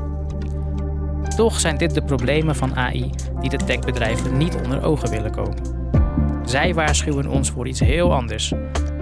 [1.36, 5.80] Toch zijn dit de problemen van AI die de techbedrijven niet onder ogen willen komen.
[6.46, 8.54] Zij waarschuwen ons voor iets heel anders: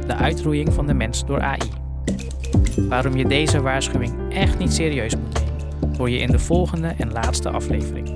[0.08, 1.70] de uitroeiing van de mens door AI.
[2.90, 7.12] Waarom je deze waarschuwing echt niet serieus moet nemen, hoor je in de volgende en
[7.12, 8.14] laatste aflevering.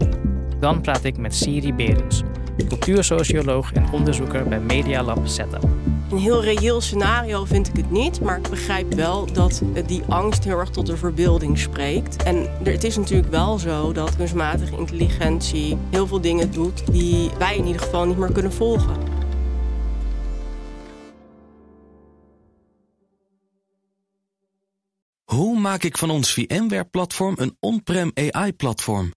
[0.60, 2.24] Dan praat ik met Siri Berens,
[2.68, 5.68] cultuursocioloog en onderzoeker bij Media Lab Setup.
[6.14, 10.44] Een heel reëel scenario vind ik het niet, maar ik begrijp wel dat die angst
[10.44, 12.24] heel erg tot de verbeelding spreekt.
[12.24, 17.58] En het is natuurlijk wel zo dat kunstmatige intelligentie heel veel dingen doet die wij
[17.58, 18.98] in ieder geval niet meer kunnen volgen.
[25.24, 29.14] Hoe maak ik van ons VMware-platform een on-prem AI-platform.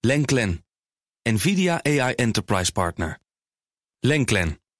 [0.00, 0.64] Lenklen,
[1.22, 3.18] NVIDIA AI Enterprise Partner.
[4.00, 4.58] Lenklen,